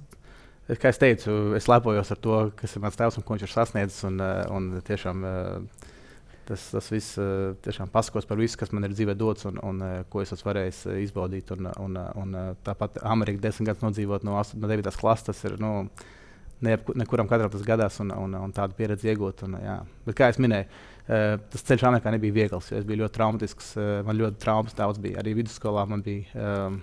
[0.81, 3.53] kā es teicu, es lepojos ar to, kas ir mans tēvs un ko viņš ir
[3.53, 4.03] sasniedzis.
[4.09, 4.21] Un,
[4.53, 5.25] un tiešām,
[6.49, 7.19] tas, tas viss
[7.65, 9.83] tiešām pasakos par visu, kas man ir dzīvē dots un, un
[10.13, 11.53] ko es esmu varējis izbaudīt.
[11.57, 14.93] Un, un, un tāpat Amerikā desmit gadus nodzīvot no, 8, no 9.
[14.99, 15.61] klases, tas ir.
[15.63, 15.77] Nu,
[16.63, 19.41] Ne, nekuram katram tas gadās, un, un, un tādu pieredzi iegūt.
[19.49, 19.81] Un, jā.
[20.07, 20.69] Bet, kā jau minēju,
[21.51, 22.69] tas ceļš Amerikā nebija viegls.
[22.71, 23.73] Es biju ļoti traumatisks.
[24.07, 25.19] Man ļoti traumas daudz bija.
[25.25, 26.31] Arī vidusskolā man bija.
[26.39, 26.79] Um,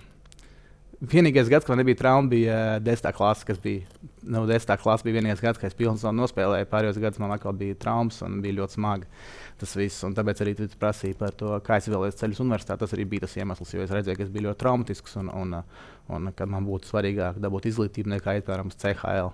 [1.00, 3.06] Vienīgais gads, kad man nebija trauma, bija uh, 10.
[3.16, 3.86] klase, kas bija.
[4.20, 4.74] Nu, 10.
[4.82, 6.68] klase bija vienīgais gads, kad es pilnībā nospēlēju.
[6.68, 9.08] Pārējos gados man atkal bija traumas un bija ļoti smagi
[9.60, 10.04] tas viss.
[10.04, 12.84] Un tāpēc arī tu prasīji par to, kā es vēlējos ceļus universitātē.
[12.84, 15.56] Tas arī bija tas iemesls, jo es redzēju, ka es biju ļoti traumatisks un, un,
[15.62, 19.32] un, un kad man būtu svarīgāk dabūt izglītību nekā iet, piemēram, CHL.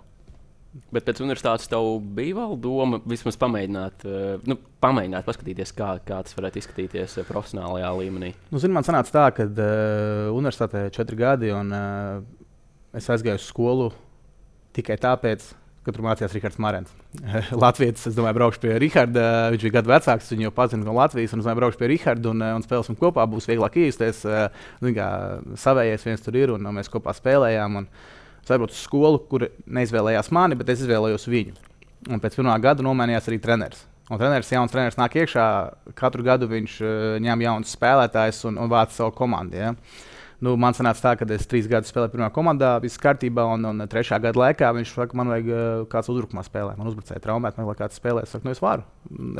[0.93, 6.21] Bet pēc universitātes tev bija vēl doma vismaz pamēģināt, uh, nu, pamēģināt paskatīties, kā, kā
[6.27, 8.33] tas varētu izskatīties uh, profesionālajā līmenī.
[8.53, 12.19] Nu, zin, man sanāca tā, ka uh, universitātē ir četri gadi, un uh,
[12.97, 13.93] es aizgāju uz skolu
[14.77, 15.47] tikai tāpēc,
[15.87, 16.93] ka tur mācījās Rahards Marens.
[17.65, 19.25] Latvijas, es domāju, braukšu pie Raharda.
[19.55, 21.33] Viņš bija gadu vecāks, viņu jau pazinu no Latvijas.
[21.33, 23.25] Un es domāju, braukšu pie Raharda un, un spēlēsim kopā.
[23.31, 24.25] Būs vieglāk iesties.
[25.63, 27.79] Savējais viens tur ir un mēs kopā spēlējām.
[27.81, 28.16] Un, uh,
[28.47, 31.57] Es aizbraucu uz skolu, kur neizvēlējās mani, bet es izvēlējos viņu.
[32.15, 33.81] Un pēc pirmā gada nomainījās arī treneris.
[34.07, 35.47] Un treneris, jauns treneris nāk iekšā,
[35.99, 36.93] katru gadu viņš uh,
[37.25, 39.59] ņem jaunus spēlētājus un, un vāc savu komandu.
[39.59, 39.73] Ja?
[40.47, 43.83] Nu, man sanāca tā, ka es trīs gadus spēlēju pirmā komandā, viss kārtībā, un, un
[43.91, 46.79] trešā gada laikā viņš saka, man vajag uh, kāds uzbrukumā spēlēt.
[46.79, 48.29] Man uzbrucēja traumēt, man vajag kāds spēlēt.
[48.29, 48.85] Es saku, nu, es varu.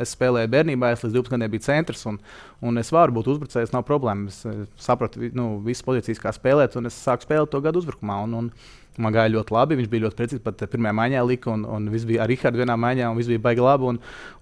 [0.03, 2.17] Es spēlēju bērnībā, es līdz 12 gadiem biju centrs, un,
[2.65, 4.33] un es varu būt uzbrucējs, nav problēma.
[4.33, 8.19] Es uh, sapratu nu, visas pozīcijas, kā spēlēt, un es sāku spēlēt to gadu uzbrukumā.
[8.25, 8.51] Un, un,
[8.97, 9.77] Man gāja ļoti labi.
[9.81, 10.43] Viņš bija ļoti precīzi.
[10.43, 13.43] Pat pirmā maiņā lika, un, un viss bija ar Rīgārdu vienā maiņā, un viss bija
[13.43, 13.91] baigi labi.
[13.91, 13.99] Un,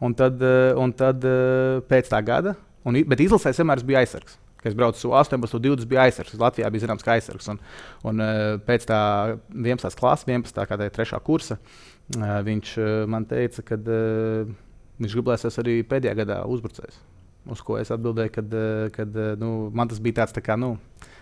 [0.08, 2.56] un tad, eh, un tad eh, pēc tā gada,
[2.88, 4.38] un, bet izlasēs vienmēr bija aizsargs.
[4.62, 6.38] Kad es braucu uz 18, 20, bija aizsargs.
[6.42, 7.50] Latvijā bija zināms, ka aizsargs.
[7.52, 7.60] Un,
[8.08, 9.02] un eh, pēc tā
[9.52, 10.00] 11.
[10.00, 10.64] klases, 11.
[10.70, 11.20] kā tā 3.
[11.26, 11.60] kursa,
[12.16, 12.76] viņš
[13.10, 13.80] man teica, ka
[15.02, 17.02] viņš gribēs arī pēdējā gadā uzbrucējs.
[17.52, 18.32] Uz ko es atbildēju,
[18.94, 19.06] ka
[19.42, 20.56] nu, man tas bija tāds tā kā.
[20.58, 20.76] Nu,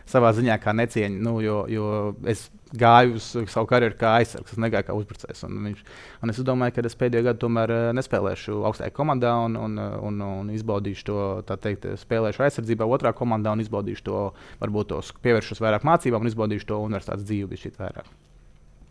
[0.10, 1.88] savā ziņā kā necieņa, nu, jo, jo
[2.30, 5.44] es gāju uz savu karjeru kā aizsargs, es negāju kā uzbrucējs.
[5.48, 5.84] Un, viņš,
[6.26, 10.20] un es domāju, ka es pēdējo gadu tomēr eh, nespēlēšu augstajā komandā un, un, un,
[10.42, 14.26] un izbaudīšu to, tā teikt, spēlēšu aizsardzībā otrā komandā un izbaudīšu to,
[14.64, 18.10] varbūt tos pievēršos vairāk mācībām un izbaudīšu to universitātes dzīvi šī vairāk.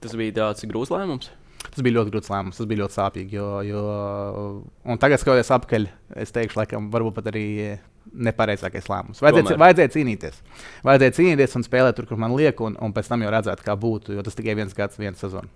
[0.03, 1.31] Tas bija tāds grūts lēmums.
[1.71, 3.39] Tas bija ļoti grūts lēmums, tas bija ļoti sāpīgi.
[3.39, 3.83] Jo, jo,
[4.85, 5.89] un tagad, skatoties atpakaļ,
[6.25, 7.47] es teikšu, laikam, varbūt pat arī
[8.13, 9.23] nepareizākais lēmums.
[9.23, 10.41] Vajadzēja, vajadzēja cīnīties.
[10.87, 13.77] Vajadzēja cīnīties un spēlēt tur, kur man liek, un, un pēc tam jau redzēt, kā
[13.79, 14.17] būtu.
[14.17, 15.49] Jo tas tikai viens gads, viena sezona.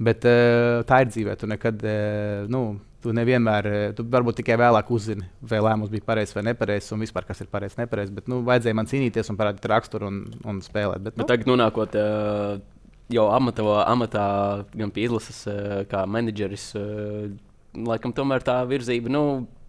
[0.00, 1.34] Bet uh, tā ir dzīve.
[1.40, 2.62] Tu nekad, uh, nu,
[3.04, 7.04] tu nevienmēr, uh, tu varbūt tikai vēlāk uzzini, vai lēmums bija pareizs vai nepareizs, un
[7.04, 8.14] vispār kas ir pareizs, nepareizs.
[8.16, 11.02] Bet, nu, vajadzēja man cīnīties un parādīt raksturu un, un spēlēt.
[11.04, 12.62] Bet, Bet nu, tagad, nonākot uh,
[13.10, 14.26] jau amatā, amatā
[14.74, 17.30] gan pie izlases, uh, kā menedžeris, uh,
[17.86, 19.24] laikam tomēr tā virzība nu,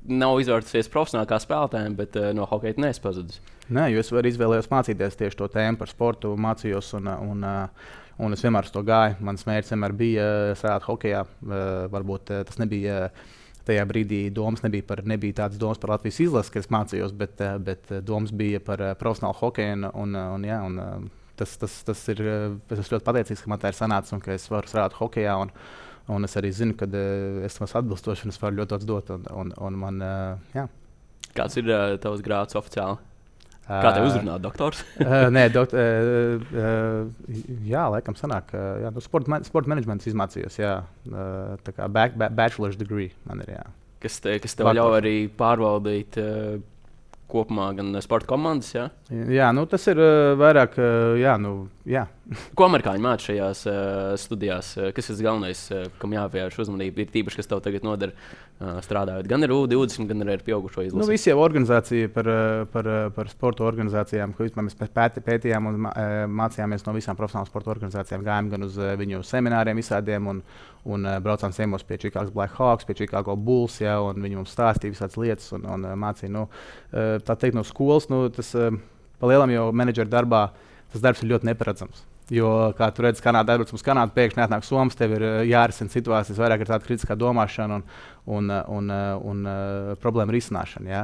[0.09, 3.41] nav izvērtusies profesionāli kā spēlētājiem, bet uh, no hokeja neesmu pazudis.
[3.71, 6.95] Nē, jo es varu izvēlēties mācīties tieši to tēmu par sportu, mācījos.
[6.99, 9.19] Un, un, uh, un es vienmēr uz to gāju.
[9.23, 10.25] Mans mērķis vienmēr bija
[10.59, 11.21] strādāt hokeja.
[11.93, 13.05] Varbūt tas nebija.
[13.61, 17.91] Tajā brīdī domas nebija, par, nebija tādas domas par Latvijas izlasi, kas mācījos, bet, bet
[18.01, 19.91] domas bija par profesionālu hokeju.
[20.01, 20.79] Un, un, jā, un,
[21.41, 24.23] tas, tas, tas ir, uh, es esmu ļoti pateicīgs, ka man tā ir sanācis un
[24.23, 25.37] ka es varu strādāt hokeja.
[25.41, 25.53] Un,
[26.11, 29.13] un es arī zinu, ka uh, es esmu atbilstošs un es varu ļoti daudz dot.
[29.17, 30.67] Un, un, un man, uh, jā.
[31.35, 31.69] Kāds ir
[32.03, 32.99] tavs grāds oficiāli?
[33.71, 34.81] Kā tev uzrunā doktors?
[34.99, 37.35] uh, nē, dokt, uh, uh,
[37.67, 40.57] jā, laikam, sanāk, uh, jā, nu, sporta, man, sporta menedžments izmācījos.
[40.59, 40.73] Jā,
[41.11, 43.53] uh, tā kā back, back, bachelor's degree man ir.
[43.59, 43.63] Jā.
[44.01, 44.97] Kas, te, kas tev Bakalaura.
[44.97, 46.57] ļauj arī pārvaldīt uh,
[47.31, 48.73] kopumā gan sporta komandas?
[48.75, 48.89] Ja?
[49.09, 51.55] jā, nu, tas ir uh, vairāk, uh, jā, nu,
[51.89, 52.05] jā.
[52.57, 53.65] Ko amerikāņi māca šajās
[54.21, 54.75] studijās?
[54.95, 55.65] Kas ir galvenais,
[55.99, 57.03] kam jāpievērš uzmanība?
[57.03, 58.50] Ir tīpaši, kas tev tagad noder uh,
[58.85, 61.11] strādājot gan ar U20, gan arī ar pieaugušo Nu, izlasi.
[61.11, 62.27] visi jau organizācija par,
[62.73, 65.93] par, par sporta organizācijām, ko mēs pēti, pētījām un mā-
[66.29, 68.21] mācījāmies no visām profesionālām sporta organizācijām.
[68.27, 70.43] Gājām gan uz viņu semināriem, visādiem, un,
[70.85, 73.79] un braucām ciemos pie Chicago Blackhawks, pie Chicago Bulls.
[73.81, 76.29] Ja, un viņi mums stāstīja visādas lietas un, un mācīja.
[76.37, 76.47] Nu,
[76.91, 78.69] tā teikt, no skolas, nu, tas uh,
[79.21, 80.45] palielam jau menedžera darbā,
[80.93, 82.05] tas darbs ir ļoti neparedzams.
[82.31, 85.91] Jo, kā tu redzi, Kanādā ir mums Kanāda, pēkšņi atnāk Somijas, tev ir uh, jārisina
[85.91, 87.83] situācijas, vairāk ir tāda kritiskā domāšana un,
[88.37, 90.91] un, uh, un, uh, un uh, problēma risināšana.
[90.91, 91.03] Ja?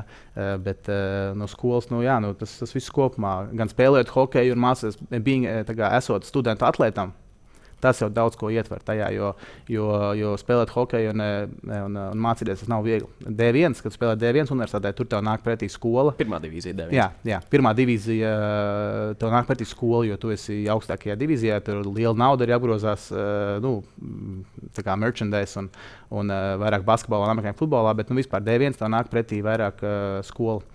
[0.63, 0.88] Bet
[1.36, 4.99] no skolas, nu, jā, nu, tas, tas viss kopumā, gan spēlējot hokeju, un mācīties,
[5.97, 7.15] esot studentu atlētam.
[7.84, 9.28] Tas jau daudz ko ietver tajā, jo,
[9.69, 9.86] jo,
[10.17, 13.05] jo spēlēt hokeju un, uh, un, uh, un mācīties tas nav viegli.
[13.21, 16.15] D1, kad spēlē D1 universitātē, tur tev nāk pretī skola.
[16.17, 16.97] Pirmā divīzija deviņas.
[16.97, 21.61] Jā, jā, pirmā divīzija uh, tev nāk pretī skola, jo tu esi augstākajā divīzijā.
[21.67, 23.11] Tur liela nauda ir jāapgrozās,
[23.61, 23.78] nu,
[24.73, 25.69] tā kā merchandise un,
[26.17, 29.86] un vairāk basketbolā un amerikāņu futbolā, bet nu, vispār D1 tev nāk pretī vairāk
[30.25, 30.65] skola.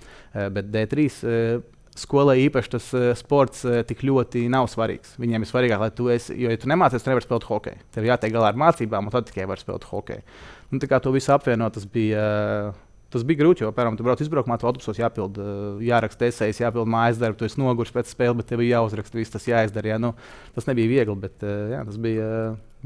[0.55, 5.16] Bet D3 uh, skolai īpaši tas uh, sports uh, tik ļoti nav svarīgs.
[5.20, 7.82] Viņiem ir svarīgāk, lai tu esi, jo, ja tu nemācies, tu nevari spēlēt hokeju.
[7.95, 10.24] Tev jātiek galā ar mācībām, un tad tikai var spēlēt hokeju.
[10.72, 12.24] Nu, tā kā to visu apvienot, tas bija.
[12.72, 15.36] Uh, Tas bija grūti, jo, piemēram, tu brauc izbraukumā, tu autobusos jāpild,
[15.84, 19.34] jāraksta esejas, jāpild mājas darbi, tu esi noguris pēc spēles, bet tev ir jāuzraksta viss,
[19.34, 19.90] tas jāizdara.
[19.90, 19.99] Jā.
[20.01, 20.14] Nu,
[20.57, 22.30] tas nebija viegli, bet jā, tas bija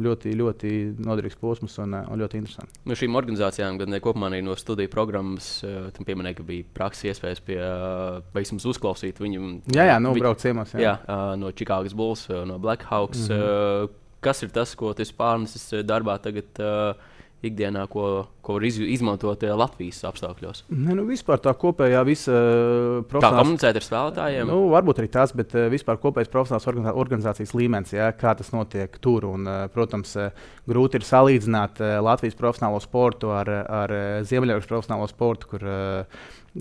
[0.03, 0.71] ļoti, ļoti
[1.05, 2.81] noderīgs posms un, uh, un ļoti interesants.
[2.89, 7.11] No šīm organizācijām, gan kopumā arī no studiju programmas, uh, tam pieminēja, ka bija prakses
[7.13, 9.53] iespējas pie uh, vismaz uzklausīt viņu.
[9.77, 10.75] Jā, jā, nu, brauc ciemos.
[10.77, 10.97] jā.
[10.97, 13.29] Jā, no Chicago Bulls, no Blackhawks.
[13.29, 13.37] Mm.
[13.37, 13.95] -hmm.
[14.21, 16.51] kas ir tas, ko esi pārnesis darbā tagad?
[17.45, 20.63] Ikdienā, ko, ko var iz, izmantot uh, Latvijas apstākļos.
[20.73, 24.49] Ne, nu, vispār tā kopējā visa Kā profesionālā komunicēt ar spēlētājiem?
[24.49, 28.49] Nu, varbūt arī tas, bet uh, vispār kopējais profesionāls organizā organizācijas līmenis, ja, kā tas
[28.55, 29.29] notiek tur.
[29.29, 30.15] Un, protams,
[30.69, 33.95] grūti ir salīdzināt Latvijas profesionālo sportu ar, ar
[34.27, 35.69] Ziemeļvalsts profesionālo sportu, kur,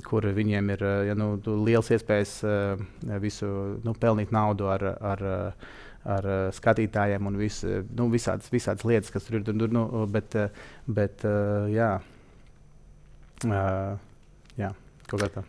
[0.06, 2.38] kur viņiem ir ja, nu, liels iespējas
[3.24, 3.50] visu
[3.86, 4.88] nu, pelnīt naudu ar.
[5.00, 5.28] ar
[6.06, 9.48] Ar uh, skatītājiem un vis, uh, nu, visādas, visādas lietas, kas tur ir.
[9.48, 11.96] Tur, nu, bet, uh, bet uh, jā,
[13.50, 13.98] uh,
[14.62, 14.72] jā,
[15.10, 15.46] kaut kā tā.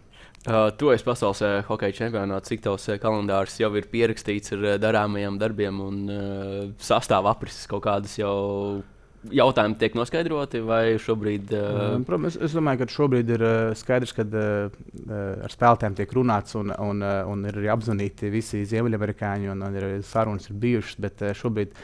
[0.47, 4.61] Uh, tu esi pasaules uh, hokeja čempionāts, cik tavs uh, kalendārs jau ir pierakstīts ar
[4.63, 8.37] uh, darāmajiem darbiem un uh, sastāvā aprises kaut kādas jau
[9.35, 13.55] jautājumi tiek noskaidroti, vai šobrīd uh, Uh, Protams, es, es domāju, ka šobrīd ir uh,
[13.79, 14.81] skaidrs, ka uh,
[15.47, 19.79] ar spēlētājiem tiek runāts un, un, uh, un ir arī apzvanīti visi ziemeļamerikāņi un, un
[19.79, 21.01] ir sarunas ir bijušas.
[21.03, 21.75] Bet uh, šobrīd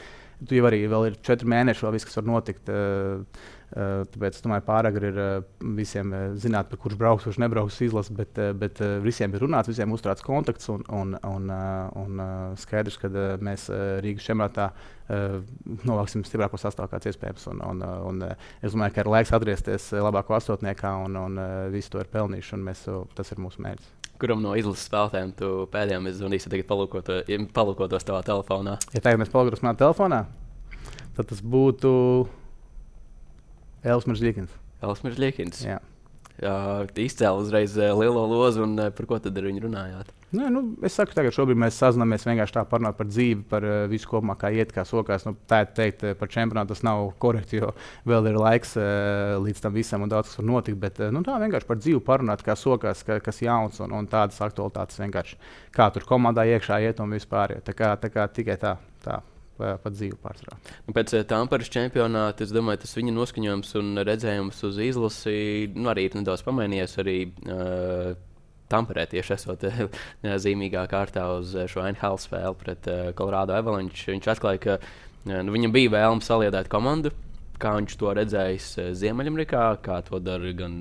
[0.47, 2.71] tu jau arī ir četri mēneši, vēl viss, kas var notikt.
[2.71, 5.29] Uh, tāpēc es domāju, pārāk ir uh,
[5.77, 9.93] visiem uh, zināt, par kurš brauks, kurš nebrauks izlases, bet, bet visiem ir runāts, visiem
[9.95, 11.49] uzturēts kontakts un, un, un,
[11.99, 12.21] un
[12.59, 13.09] skaidrs, ka
[13.41, 13.65] mēs
[14.03, 14.69] Rīgas čempionātā
[15.87, 17.47] novāksim stiprāko sastāvu, kāds iespējams.
[17.51, 18.21] Un, un, un,
[18.61, 21.41] es domāju, ka ir laiks atgriezties labāko astotniekā un, un
[21.73, 22.61] visi to ir pelnījuši.
[22.63, 22.85] Mēs,
[23.17, 23.89] tas ir mūsu mērķis.
[24.21, 27.19] kuram no izlases spēlētājiem tu pēdējiem zvanīsi, tagad palūkoto,
[27.57, 28.77] palūkotos tavā telefonā.
[28.93, 30.23] Ja tagad mēs palūkotos manā telefonā,
[31.17, 31.91] tad tas būtu
[33.83, 34.53] Elvis Mirkins.
[34.83, 35.63] Elsmers Liekins.
[35.63, 35.79] Jā.
[36.43, 40.11] uh, izcēla uzreiz uh, lielo lozu, un uh, par ko tad ar viņu runājāt?
[40.33, 43.73] Nē, nu, es saku, tagad šobrīd mēs sazināmies vienkārši tā parunāt par dzīvi, par uh,
[43.91, 45.27] visu kopumā, kā iet, kā sokās.
[45.27, 47.73] Nu, tā teikt, par čempionātu tas nav korekti, jo
[48.09, 50.79] vēl ir laiks uh, līdz tam visam un daudz kas var notikt.
[50.81, 54.09] Bet uh, nu, tā vienkārši par dzīvi parunāt, kā sokās, ka, kas jauns un, un
[54.09, 55.37] tādas aktualitātes vienkārši
[55.75, 57.59] kā tur komandā iekšā iet un vispār.
[57.67, 58.79] Tā kā, tā kā tikai tā.
[59.05, 59.21] tā
[59.57, 60.57] pa dzīvi pārsvarā.
[60.87, 65.35] Nu, pēc tam par čempionātu, es domāju, tas viņa noskaņojums un redzējums uz izlasi
[65.75, 66.99] nu, arī ir nedaudz pamainījies.
[67.03, 68.13] Arī, uh,
[68.73, 69.65] Tamperē tieši esot
[70.45, 72.87] zīmīgā kārtā uz šo NHL spēli pret
[73.17, 74.07] Colorado Avalanche.
[74.09, 74.77] Viņš atklāja, ka
[75.43, 77.11] nu, viņam bija vēlme saliedēt komandu,
[77.61, 78.69] kā viņš to redzējis
[79.01, 80.79] Ziemeļamerikā, kā to dara gan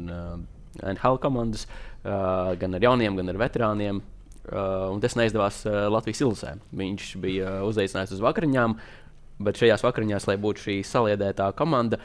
[0.80, 1.66] NHL komandas,
[2.02, 4.00] gan ar jauniem, gan ar veterāniem.
[4.42, 6.56] Uh, tas neizdevās uh, Latvijas ilūzē.
[6.74, 8.72] Viņš bija uh, uzaicinājis uz vakariņām,
[9.46, 12.00] bet šajās vakariņās, lai būtu šī saliedētā komanda,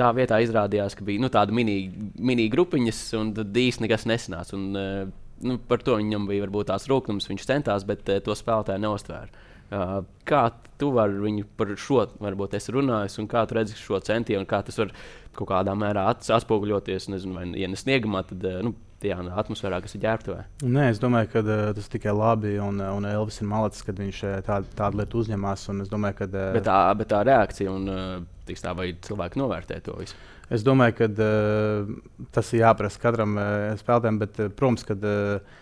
[0.00, 4.56] tā vietā izrādījās, ka bija nu, tāda mini-grupiņas, mini un tad īstenībā nekas nesanāca.
[4.56, 5.12] Un, uh,
[5.44, 9.44] nu, par to viņam bija varbūt tās rūkums, viņš centās, bet uh, to spēlētāju neustvēra.
[9.74, 9.94] Uh,
[10.28, 10.46] kā
[10.80, 14.64] tu vari viņu par šo varbūt es runāju, un kā tu redzi šo centienu, kā
[14.64, 14.96] tas var
[15.36, 18.72] kaut kādā mērā atspoguļoties, nezinu, vai ja ne sniegamā, tad uh, nu,
[19.04, 20.42] tajā atmosfērā, kas ir ģērbtuvē.
[20.64, 24.22] Nē, es domāju, ka uh, tas tikai labi, un, un Elvis ir malacis, kad viņš
[24.46, 25.66] tādu, tādu lietu uzņemās.
[25.90, 28.14] Domāju, ka, uh, bet, tā, bet tā reakcija un uh,
[28.50, 30.18] tā, vai cilvēki novērtē to visu?
[30.52, 31.92] Es domāju, ka uh,
[32.34, 35.60] tas ir jāprasa katram uh, spēlētājam, bet, uh, protams, ka uh,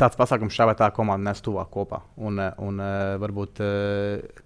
[0.00, 2.00] tāds pasākums šā vai tā komanda nes tuvāk kopā.
[2.16, 2.80] Un, un
[3.20, 3.60] varbūt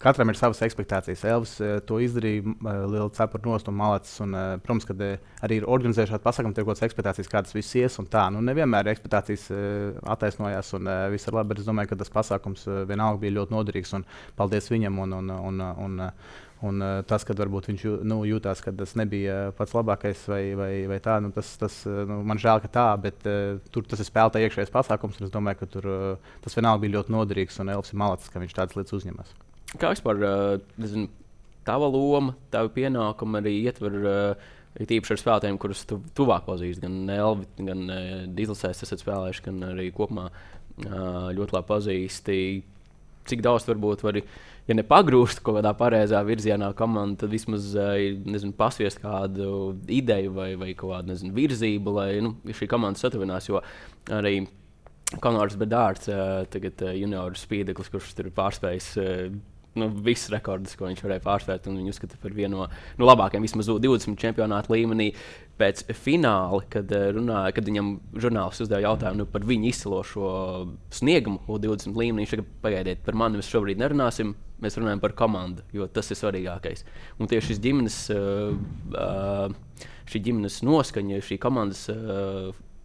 [0.02, 1.22] katram ir savas expectācijas.
[1.30, 1.54] Elvis
[1.86, 4.18] to izdarīja, liela cepura nost un malacis.
[4.24, 5.04] Un, protams, kad
[5.46, 7.98] arī ir organizējuši šādu pasākumu, ir kaut kādas expectācijas, kā tas viss ies.
[8.10, 9.48] Tā nu, nevienmēr expectācijas
[10.16, 11.54] attaisnojās un viss ir labi.
[11.54, 14.06] Bet es domāju, ka tas pasākums vienalga bija ļoti noderīgs un
[14.38, 15.02] paldies viņam.
[15.06, 15.98] Un, un, un, un,
[16.66, 20.72] Un, uh, tas, kad varbūt viņš nu, jutās, ka tas nebija pats labākais, vai, vai,
[20.90, 24.08] vai tā, nu, tas, tas nu, man žēl, ka tā, bet uh, tur tas ir
[24.10, 25.22] spēlētāja iekšējais pasākums.
[25.24, 28.44] Es domāju, ka tur, uh, tas vienalga bija ļoti noderīgs un Elvis ir malacis, ka
[28.44, 29.32] viņš tādas lietas uzņemas.
[29.80, 31.04] Kā vispār uh,
[31.64, 34.00] tava loma, tavi pienākumi arī ietver?
[34.04, 36.84] Uh, Ir tīpaši ar spēlētājiem, kurus tu tuvāk pazīsti.
[36.84, 38.02] Gan Elvi, gan uh,
[38.36, 42.36] Dīzelsēs esat spēlējuši, gan arī kopumā uh, ļoti labi pazīsti.
[43.30, 44.22] Cik daudz varbūt vari
[44.70, 50.34] ja ne pagrūst kaut kādā pareizā virzienā komanda, tad vismaz eh, nezinu, pasviest kādu ideju
[50.36, 53.50] vai, vai kādu nezinu, virzību, lai nu, šī komanda satuvinās.
[53.50, 53.62] Jo
[54.14, 54.44] arī
[55.20, 58.92] Konors Bedārds, eh, tagad eh, junioru spīdeklis, kurš tur pārspējis
[59.78, 61.68] nu, visas rekordus, ko viņš varēja pārspēt.
[61.70, 62.66] Viņu uzskata par vienu no
[62.98, 65.10] nu, labākajiem, vismaz 20 čempionāta līmenī.
[65.60, 70.30] Pēc fināla, kad, eh, runāja, kad viņam žurnālists uzdeva jautājumu nu, par viņu izcilošo
[70.90, 74.34] sniegumu U20 līmenī, viņš teica, pagaidiet, par mani mēs šobrīd nerunāsim.
[74.60, 76.84] Mēs runājam par komandu, jo tas ir svarīgākais.
[77.18, 78.58] Un tieši šis ģimenes, uh,
[78.92, 81.88] uh, šī ģimenes noskaņa, šī komandas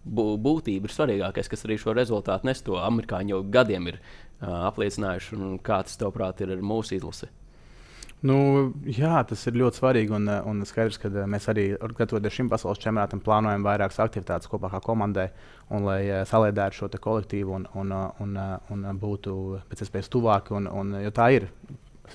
[0.05, 2.61] būtība ir svarīgākais, kas arī šo rezultātu nes.
[2.61, 3.99] To amerikāņi jau gadiem ir
[4.46, 5.39] apliecinājuši.
[5.66, 7.30] Kā tas, tavuprāt, ir ar mūsu izlasi?
[8.26, 8.38] Nu,
[8.89, 10.14] jā, tas ir ļoti svarīgi.
[10.18, 11.66] Un, un skaidrs, ka mēs arī
[11.98, 15.28] gatavoties šim pasaules čempionātam, plānojam vairākas aktivitātes kopā kā komandai,
[15.70, 17.93] un lai saliedētu šo kolektīvu un, un,
[18.24, 18.38] un,
[18.74, 19.36] un, un būtu
[19.70, 20.56] pēc iespējas tuvāki.
[20.58, 21.50] Un, un, jo tā ir.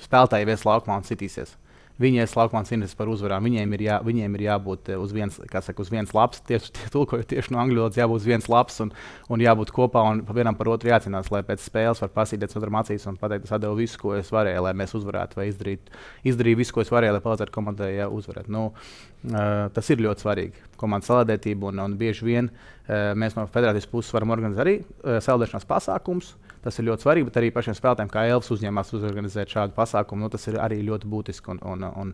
[0.00, 1.56] Spēlētāji viens laukumā un citīsies.
[2.00, 3.44] Viņai slāpekļi cīnās par uzvarām.
[3.44, 6.88] Viņiem ir, jā, viņiem ir jābūt eh, uz vienas, saka, uz vienas lapas, tieši tie,
[6.94, 8.92] tulkojot tieši no angļu valodas, jābūt uz vienas lapas un,
[9.28, 12.80] un jābūt kopā un pa vienam par otru jācīnās, lai pēc spēles var pasīdēt otram
[12.80, 15.92] acīs un pateikt, es devu visu, ko es varēju, lai mēs uzvarētu, vai izdarīt,
[16.32, 18.48] izdarīju visu, ko es varēju, lai palīdzētu komandai ja, uzvarēt.
[18.48, 20.68] Nu, uh, tas ir ļoti svarīgi.
[20.80, 25.20] Komandas salādētība un, un bieži vien uh, mēs no federācijas puses varam organizēt arī uh,
[25.20, 26.32] saldēšanās pasākumus.
[26.32, 30.26] Uh, Tas ir ļoti svarīgi, bet arī pašiem spēlētājiem, kā Elvis uzņēmās uzorganizēt šādu pasākumu,
[30.26, 31.54] nu, tas ir arī ļoti būtiski.
[31.54, 32.10] Un, un, un,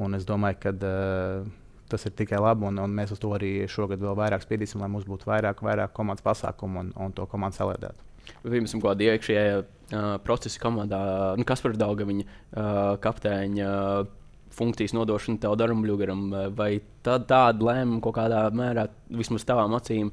[0.00, 1.50] un es domāju, ka uh,
[1.92, 4.88] tas ir tikai labi, un, un mēs uz to arī šogad vēl vairāk spiedīsim, lai
[4.92, 8.06] mums būtu vairāk, vairāk komandas pasākumu un, un to komandu salēdētu.
[8.44, 11.02] Pirms tam kāda iekšējā uh, procesa komandā,
[11.36, 13.68] nu, kas par Dauga viņa uh, kapteiņa.
[13.68, 14.16] Uh,
[14.50, 16.24] funkcijas nodošana Teodoram Blugaram,
[16.56, 20.10] vai tāda lēmuma kaut kādā mērā, vismaz tavām acīm,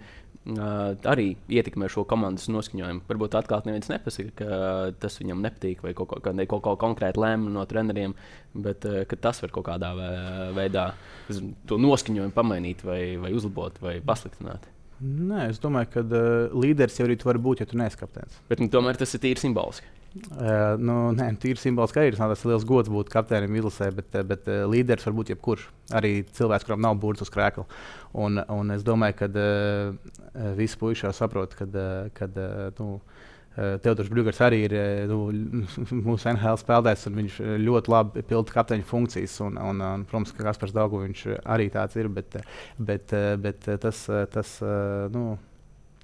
[0.47, 3.01] Uh, arī ietekmē šo komandas noskaņojumu.
[3.09, 4.59] Varbūt atkal neviens nepasaka, ka
[5.01, 8.13] tas viņam nepatīk, vai kaut ko, ka kaut ko konkrēti lēma no treneriem,
[8.55, 9.91] bet uh, tas var kaut kādā
[10.55, 10.85] veidā
[11.67, 14.69] to noskaņojumu pamainīt, vai, vai uzlabot, vai pasliktināt.
[15.03, 18.39] Nē, es domāju, ka uh, līderis jau arī var būt, ja tu neesi kapteinis.
[18.47, 19.96] Bet nu, tomēr tas ir tīri simboliski.
[20.15, 24.63] Uh, nu, nē, tīri simboliski arī tas liels gods būt kapteinim izlasē, bet, bet uh,
[24.71, 25.67] līderis var būt jebkurš.
[25.97, 27.65] Arī cilvēks, kuram nav burbuļs uz krēsla.
[28.23, 32.89] Un, un es domāju, ka uh, visi puiši saprot, ka uh, nu,
[33.57, 34.73] Teodors Brīsīs arī ir
[35.09, 35.31] nu,
[36.07, 39.39] mūsu NHL spēlētājs, un viņš ļoti labi pilda kapteiņa funkcijas.
[39.47, 42.37] Un, un, un, protams, ka Kaspars Dārgovs arī tāds ir, bet,
[42.77, 44.03] bet, bet tas,
[44.33, 44.53] tas
[45.13, 45.31] nu,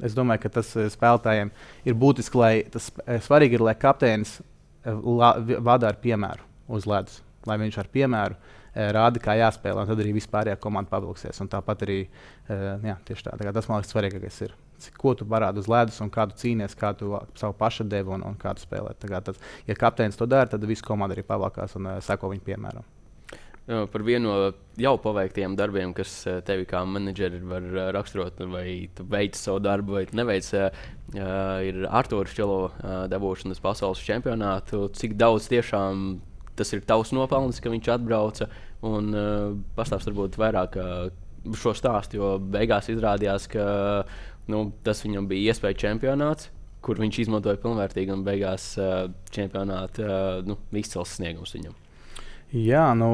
[0.01, 1.51] es domāju, ka tas spēlētājiem
[1.85, 2.89] ir būtiski, lai tas
[3.27, 4.39] svarīgi ir, lai kapteinis
[4.83, 8.37] vada ar piemēru uz ledus, lai viņš ar piemēru
[8.73, 11.39] rāda, kā jāspēlē, un tad arī vispārējā komanda pavilksies.
[11.43, 11.99] Un tāpat arī
[12.49, 14.55] jā, tā, tā tas man liekas svarīgākais ir.
[14.99, 18.39] Ko tu parādi uz ledus, un kādu cīnies, kā tu savu pašu devu un, un
[18.39, 18.95] kādu spēlē.
[18.99, 19.39] Tas,
[19.69, 22.92] ja kapteinis to dara, tad visa komanda arī pavalkās un seko viņa piemēram.
[23.63, 26.11] Par vienu no jau paveiktiem darbiem, kas
[26.43, 30.49] tevi kā menedžeri var raksturot, vai tu veici savu darbu, vai neveic,
[31.15, 32.73] ir Arthurs Čelo
[33.13, 34.89] dabūšanas pasaules čempionātu.
[34.99, 36.19] Cik daudz tiešām
[36.59, 38.49] tas ir tavs nopelns, ka viņš atbrauca
[38.85, 40.77] un uh, pastāst varbūt vairāk
[41.59, 43.65] šo stāstu, jo beigās izrādījās, ka
[44.51, 46.51] nu, tas viņam bija iespēja čempionāts.
[46.83, 51.82] Kur viņš izmantoja pilnvērtīgi un beigās uh, čempionāta uh, nu, izcils sniegums viņam.
[52.53, 53.09] Jā, nu,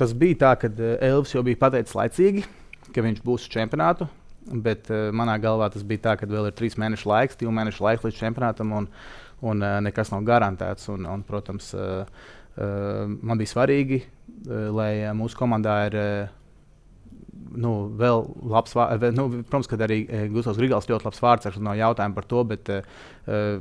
[0.00, 0.70] tas bija tā, ka
[1.04, 2.46] Elvis jau bija pateicis laicīgi,
[2.94, 4.08] ka viņš būs uz čempionātu.
[4.48, 7.84] Bet uh, manā galvā tas bija tā, ka vēl ir trīs mēnešu laiks, divu mēnešu
[7.84, 8.86] laiks līdz čempionātam, un,
[9.44, 10.88] un uh, nekas nav garantēts.
[10.94, 12.08] Un, un, protams, uh,
[12.58, 16.30] Eh, man bija svarīgi, eh, lai mūsu komandā ir eh,
[17.54, 19.04] nu, vēl labs vārds.
[19.14, 20.00] Nu, protams, ka arī
[20.32, 21.46] Gustavs Grigals ļoti labs vārds.
[21.46, 22.82] Ar nav jautājumu par to, bet uh,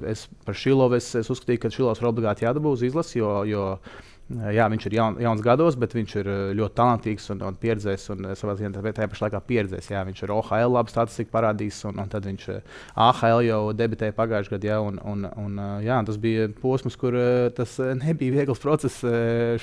[0.09, 3.63] es par Šilovu es, es uzskatīju, ka Šilovs ir obligāti jādabū uz izlasi, jo, jo
[4.27, 8.07] Jā, viņš ir jaun, jauns gados, bet viņš ir ļoti talantīgs un, un pieredzējis.
[8.11, 9.87] Un, savā ziņā tajā pašā laikā pieredzējis.
[9.93, 12.49] Jā, viņš ir OHL labi statistiku parādījis, un, un tad viņš
[13.07, 14.73] AHL jau debitēja pagājušajā gadā.
[14.73, 17.15] Jā, un, un, un, jā, tas bija posms, kur
[17.55, 18.99] tas nebija viegls process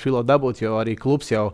[0.01, 1.51] šilo dabūt, jo arī klubs jau,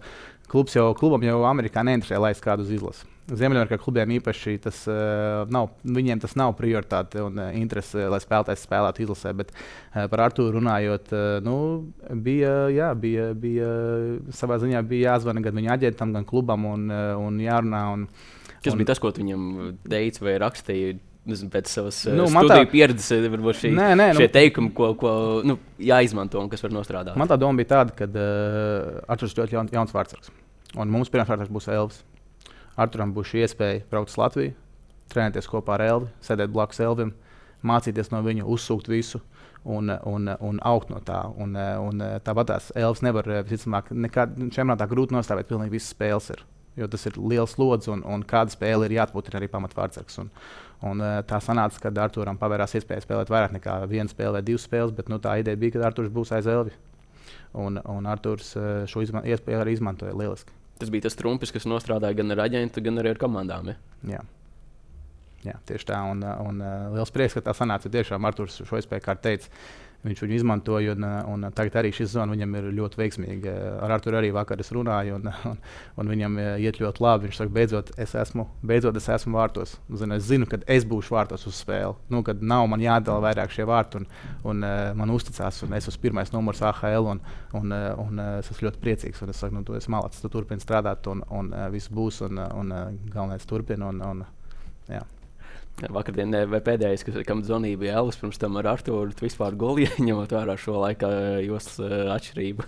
[0.48, 3.11] klubs jau klubam jau Amerikā neinteresē laist kādu uz izlasi.
[3.30, 8.66] Ziemeļamerikas klubiem īpaši tas uh, nav, viņiem tas nav prioritāte un uh, interese, lai spēlētājs
[8.66, 9.32] spēlētu izlasē.
[9.38, 11.56] Bet uh, par Arthuru runājot, uh, nu,
[12.26, 13.70] bija, jā, bija, bija
[14.36, 17.86] savā ziņā bija jāzvana gan viņa aģentam, gan klubam un, uh, un jārunā.
[17.94, 18.10] Un,
[18.62, 19.48] Kas un, bija tas, ko viņam
[19.90, 21.00] teica vai rakstīja?
[21.22, 22.56] Nezinu, pēc savas nu, tā...
[22.66, 25.12] pieredzes, varbūt šī, nē, nē, šie nu, teikumi, ko, ko
[25.46, 27.20] nu, jāizmanto un kas var nostrādāt.
[27.22, 30.34] Man tā doma bija tāda, ka uh, Arthurs ļoti jaun, jauns vārdsargs.
[30.82, 32.02] Un mums pirmā vārdsargs būs Elvis.
[32.80, 34.54] Arturam būs šī iespēja braukt uz Latviju,
[35.12, 37.12] trenēties kopā ar Elvi, sēdēt blakus Elvim,
[37.68, 39.22] mācīties no viņa, uzsūkt visu.
[39.62, 41.20] Un, un, un augt no tā.
[41.38, 46.32] Un, un tāpat tās Elvis nevar, visticamāk, nekad čempionātā grūti nostāvēt pilnīgi visas spēles.
[46.34, 46.42] Ir.
[46.80, 50.18] Jo tas ir liels slodzi, un, un kāda spēle ir jāatbūt ir arī pamatvārdsargs.
[50.24, 50.32] Un,
[50.88, 54.96] un tā sanāca, ka Arturam pavērās iespēja spēlēt vairāk nekā vienu spēli vai divas spēles,
[54.98, 56.74] bet nu, tā ideja bija, ka Arturs būs aiz Elvi.
[57.60, 58.56] Un, un Arturs
[58.90, 62.84] šo izman, iespēju arī izmantoja lieliski tas bija tas trumpis, kas nostrādāja gan ar aģentu,
[62.86, 63.72] gan arī ar komandām.
[63.72, 63.78] Ja?
[64.16, 64.22] Jā.
[65.42, 66.00] Jā, tieši tā.
[66.12, 66.60] Un, un
[66.94, 67.90] liels prieks, ka tā sanāca.
[67.90, 69.50] Tiešām Arthurs šo iespēju, kā teica,
[70.06, 70.96] viņš viņu izmantoja.
[70.96, 73.54] Un, un tagad arī šis zona viņam ir ļoti veiksmīga.
[73.86, 75.62] Ar Arthuru arī vakar es runāju, un, un,
[76.02, 77.30] un viņam iet ļoti labi.
[77.30, 79.78] Viņš saka, beidzot, es esmu, beidzot, es esmu vārtos.
[80.02, 81.96] Zinu, es zinu, ka es būšu vārtos uz spēli.
[82.14, 84.10] Nu, kad nav man jādala vairāk šie vārti, un,
[84.48, 84.66] un
[84.98, 87.14] man uzticās, un es esmu pirmais numurs AHL.
[87.16, 87.24] Un,
[87.58, 89.24] un, un es esmu ļoti priecīgs.
[89.32, 92.78] Es saku, nu, tu esi malacis, tu turpini strādāt, un, un viss būs, un, un
[93.12, 93.92] galvenais turpina.
[93.92, 94.30] Un, un,
[94.92, 95.06] jā.
[95.90, 98.20] Vakardien vai pēdējais, kas, kam zvanīja, bija Elvis.
[98.22, 101.10] Pirms tam ar Arthuru vispār gulēji, ņemot vērā šo laika
[101.42, 102.68] joslas uh, atšķirību.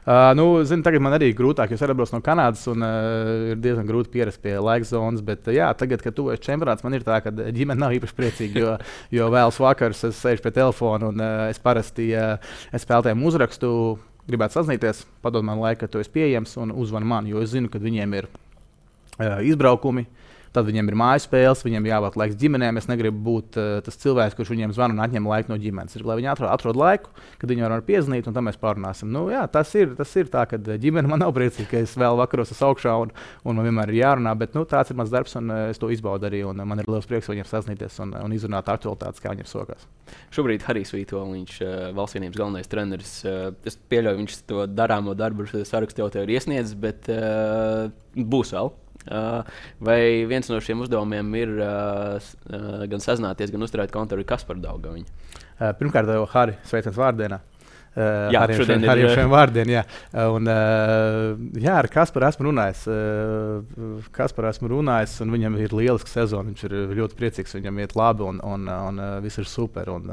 [0.00, 3.54] Uh, nu, zinu, tagad man arī ir grūtāk, jo es atbraucu no Kanādas un uh,
[3.54, 5.24] ir diezgan grūti pierast pie laika zonas.
[5.24, 8.60] Bet, uh, jā, tagad, kad tuvojas čempionāts, man ir tā, ka ģimene nav īpaši priecīga.
[8.60, 8.76] Jo,
[9.20, 12.36] jo vēlas vakars es sēžu pie telefona un uh, es parasti uh,
[12.76, 13.74] es spēlētājiem uzrakstu,
[14.28, 17.72] gribētu sazināties, padod man laiku, kad tu esi pieejams un uzvani man, jo es zinu,
[17.72, 20.04] ka viņiem ir uh, izbraukumi.
[20.04, 20.19] Uh,
[20.50, 22.78] Tad viņiem ir mājas spēles, viņiem jābūt laiks ģimenēm.
[22.80, 25.94] Es negribu būt uh, tas cilvēks, kurš viņiem zvana un atņem laiku no ģimenes.
[25.94, 29.12] Es gribu, lai viņi atrod, atrod laiku, kad viņi var piezvanīt, un tam mēs pārunāsim.
[29.14, 32.18] Nu, jā, tas ir, tas ir tā, ka ģimene man nav priecīga, ka es vēl
[32.18, 33.14] vakaros esmu augšā un,
[33.46, 34.34] un man vienmēr ir jārunā.
[34.42, 36.42] Bet nu, tāds ir mans darbs, un uh, es to izbaudu arī.
[36.58, 39.86] Man ir liels prieks viņiem sasniegties un, un izrunāt aktualitātes, kā viņiem sokās.
[40.34, 43.16] Šobrīd Harijs Vītoļs, uh, valsts vienības galvenais treneris.
[43.22, 47.86] Uh, es pieļauju, viņš to darāmo darbu sarakstu jau ir iesniedzis, bet uh,
[48.18, 48.74] būs vēl.
[49.08, 49.40] Uh,
[49.80, 54.60] vai viens no šiem uzdevumiem ir uh, uh, gan sazināties, gan uzturēt kontu ar Kasparu
[54.60, 55.08] Daugaviņu?
[55.80, 57.40] Pirmkārt, jau Harri, sveiciens vārdienā.
[57.90, 59.70] Uh, jā, arī šodien ir šiem vārdiem.
[59.74, 59.80] Jā.
[60.30, 62.84] Un, uh, jā, ar Kasparu esmu runājis.
[62.86, 66.52] Uh, Kasparu esmu runājis, un viņam ir lieliska sezona.
[66.52, 69.90] Viņš ir ļoti priecīgs, viņam iet labi, un, un, un, un viss ir super.
[69.90, 70.12] Un,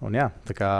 [0.00, 0.72] un, jā, tā kā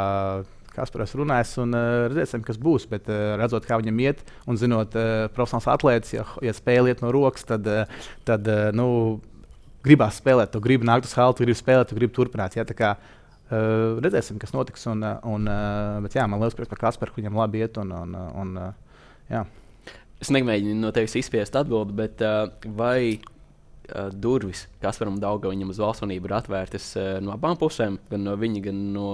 [0.79, 2.89] Kaspars runās, un uh, redzēsim, kas būs.
[2.91, 7.05] Bet uh, redzot, kā viņam iet, un zinot, uh, profesionāls atlētājs, ja, ja spēle iet
[7.05, 8.89] no rokas, tad, uh, tad uh, nu,
[9.85, 12.59] gribās spēlēt, tu gribi nākt uz haltu, gribi spēlēt, tu gribi turpināt.
[12.59, 12.97] Ja, kā,
[13.49, 14.83] Uh, redzēsim, kas notiks.
[14.93, 17.79] Un, un, uh, bet, jā, man liekas, ka Kasparu viņam labi iet.
[17.81, 18.12] Un, un,
[18.43, 18.99] un, uh,
[19.33, 19.47] jā.
[20.20, 26.29] es nemēģinu no tevis izspiest atbildi, bet uh, vai uh, durvis Kasparam Daugaviņam uz valstsvanību
[26.29, 29.09] ir atvērtas uh, no abām pusēm, gan no viņa, gan no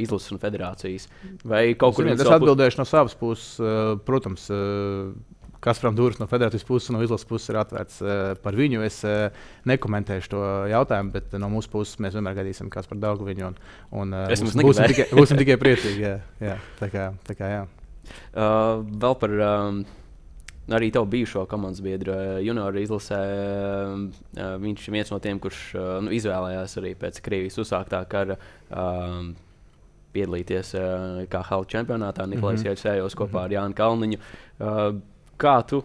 [0.00, 1.08] izlases un federācijas?
[1.46, 3.52] Vai kaut kur viens es atbildēšu no savas puses.
[3.62, 5.12] Uh, protams, uh,
[5.60, 8.80] Kasparam durvis no federācijas puses un no izlases puses ir atvērts uh, par viņu.
[8.86, 9.28] Es uh,
[9.68, 10.40] nekomentēšu to
[10.72, 13.02] jautājumu, bet no mūsu puses mēs vienmēr gaidīsim Kasparu
[14.16, 16.00] uh, būs- mums būsim, tikai, būsim tikai priecīgi.
[16.06, 17.62] Jā, jā, tā kā, tā kā, jā.
[18.32, 19.82] Uh, vēl par um,
[20.72, 23.20] arī tavu bijušo komandas biedru uh, junioru izlasē.
[23.20, 24.08] Uh,
[24.40, 28.40] uh, viņš ir viens no tiem, kurš uh, nu, izvēlējās arī pēc Krievijas uzsāktā kara.
[28.72, 29.34] Um,
[30.14, 32.66] Piedalīties uh, KL čempionātā, Nikolais mm.
[32.66, 32.70] -hmm.
[32.70, 34.20] Jēdzējos kopā ar Jānu Kalniņu.
[34.58, 35.00] Uh,
[35.38, 35.84] kā tu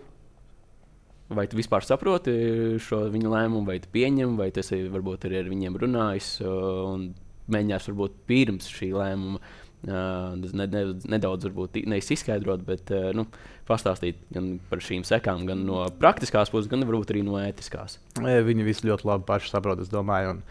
[1.25, 2.31] Vai tu vispār saproti
[2.77, 6.93] šo viņa lēmumu, vai tu pieņem, vai tas ir varbūt arī ar viņiem runājis uh,
[6.93, 7.15] un
[7.49, 10.83] mēģinājis varbūt pirms šī lēmuma uh, ne, ne,
[11.15, 13.27] nedaudz varbūt i- nevis izskaidrot, bet uh, nu,
[13.69, 17.99] pastāstīt gan par šīm sekām, gan no praktiskās puses, gan varbūt arī no ētiskās.
[18.21, 20.43] Viņi visi ļoti labi paši saprot, es domāju, un,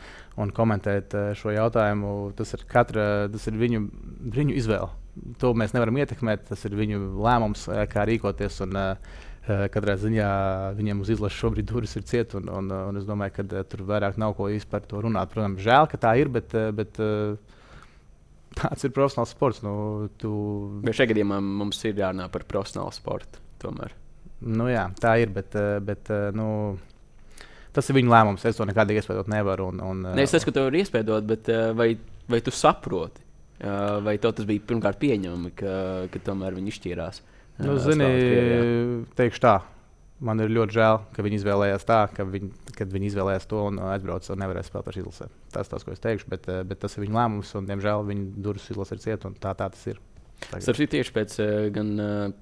[0.45, 2.33] un komentēt šo jautājumu.
[2.39, 3.85] Tas ir, katra, tas ir viņu,
[4.35, 4.91] viņu izvēle.
[5.39, 6.49] To mēs nevaram ietekmēt.
[6.51, 8.63] Tas ir viņu lēmums, kā rīkoties.
[8.67, 8.81] Un,
[9.45, 10.27] Katrā ziņā
[10.73, 14.17] viņiem uz izlases šobrīd durvis ir cietas, un, un, un es domāju, ka tur vairāk
[14.17, 15.29] nav ko īsti par to runāt.
[15.35, 17.09] Protams, žēl, ka tā ir, bet, bet e,
[18.59, 19.63] tāds ir profesionāls sports.
[19.65, 19.75] Nu,
[20.21, 20.33] tu,
[20.85, 23.43] Bet šajā gadījumā mums ir jārunā par profesionālu sportu.
[23.63, 23.95] Tomēr.
[24.45, 25.33] Nu, jā, tā ir.
[25.35, 26.47] Bet, eh, bet, eh, nu,
[27.75, 28.47] tas ir viņa lēmums.
[28.49, 29.71] Es to nekādā iespējā nevaru.
[29.73, 31.91] Un, un, Ne, es saprotu, ka tev ir iespējams, bet vai,
[32.29, 33.23] vai tu saproti,
[34.05, 35.77] vai tev tas bija pirmkārt pieņemami, ka,
[36.13, 37.23] ka tomēr viņi izšķīrās?
[37.65, 38.11] Nu, zini,
[39.15, 39.59] teikšu tā.
[40.25, 42.49] Man ir ļoti žēl, ka viņi izvēlējās tā, ka viņi,
[42.79, 45.29] kad viņi izvēlējās to un aizbrauca un nevarēja spēlēt pašā izlasē.
[45.53, 48.45] Tas tas, ko es teikšu, bet, eh, bet tas ir viņa lēmums, un, diemžēl, viņa
[48.47, 50.01] durvis izlasē ir cieta, un tā, tā tas ir.
[50.49, 52.33] Starp citu, tieši pēc uh, gan uh,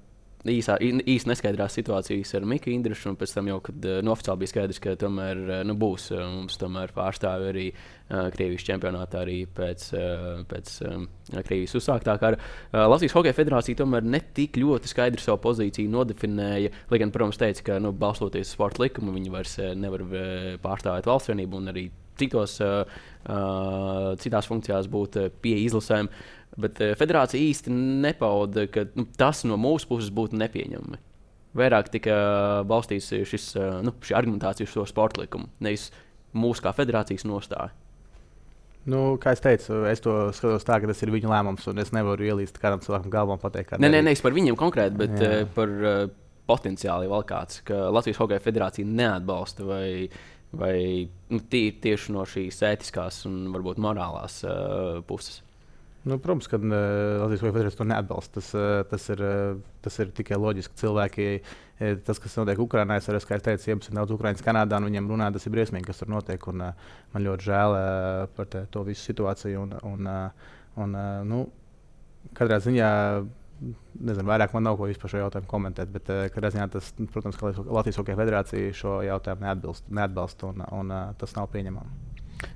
[0.51, 4.51] īsā, īsti neskaidrās situācijas ar Miku Indrišu, un pēc tam jau, kad uh, oficiāli bija
[4.51, 6.59] skaidrs, ka tomēr uh, nu, būs uh, mums
[6.95, 12.39] pārstāvi arī uh, Krievijas čempionātā arī pēc, uh, pēc um, Krievijas uzsāktā kara.
[12.71, 17.39] Uh, Latvijas Hokeja federācija tomēr ne tik ļoti skaidri savu pozīciju nodefinēja, lai gan, protams,
[17.41, 20.03] teica, ka nu, balstoties uz sporta likumu, viņi vairs nevar
[20.63, 21.89] pārstāvēt valsts vienību un arī
[22.19, 22.83] citos, uh,
[23.27, 26.11] uh, citās funkcijās būt uh, pie izlasēm.
[26.53, 30.99] Bet federācija īsti nepauda, ka nu, tas no mūsu puses būtu nepieņemami.
[31.57, 32.13] Vairāk tika
[32.69, 33.47] balstīts šis,
[33.85, 35.87] nu, šī argumentācija uz šo sporta likumu, nevis
[36.37, 37.71] mūsu kā federācijas nostāja.
[38.89, 41.93] Nu, kā jau teicu, es to skatos tā, ka tas ir viņa lēmums, un es
[41.95, 44.07] nevaru ielīst kādam cilvēkam galvā un pateikt, kā Nē, nē, darīt.
[44.09, 45.37] nevis par viņiem konkrēti, bet Jā.
[45.55, 46.01] par uh,
[46.49, 49.85] potenciāli vēl kāds, ka Latvijas Hokeja federācija neatbalsta vai,
[50.53, 55.41] vai nu, tie, tieši no šīs ētiskās un varbūt morālās uh, puses.
[56.03, 56.63] Nu, protams, ka uh,
[57.21, 58.39] Latvijas Banka to neatbalsta.
[58.39, 60.75] Tas, uh, tas, ir, uh, tas ir tikai loģiski.
[60.81, 61.27] Cilvēki,
[61.79, 64.89] eh, tas, kas notiek Ukrajinā, es arī skaitu, teicu, ja ir daudz Ukraiņas Kanādā, un
[64.89, 66.47] viņiem runā, tas ir briesmīgi, kas tur notiek.
[66.51, 69.63] Un, uh, man ļoti žēl uh, par te, to visu situāciju.
[69.63, 70.51] Un, un, uh,
[70.83, 71.45] un, uh, nu,
[72.35, 72.91] katrā ziņā.
[74.03, 77.37] Nezinu, vairāk man nav ko vispār šo jautājumu komentēt, bet, uh, katrā ziņā, tas, protams,
[77.39, 82.11] ka Latvijas Banka Federācija šo jautājumu neatbilst, neatbalsta, un, un uh, tas nav pieņemami.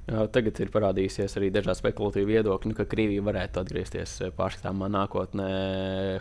[0.07, 5.47] Tagad ir parādījusies arī dažādi spekulatīvi viedokļi, nu, ka Krievija varētu atgriezties eh, pārskatāmā nākotnē,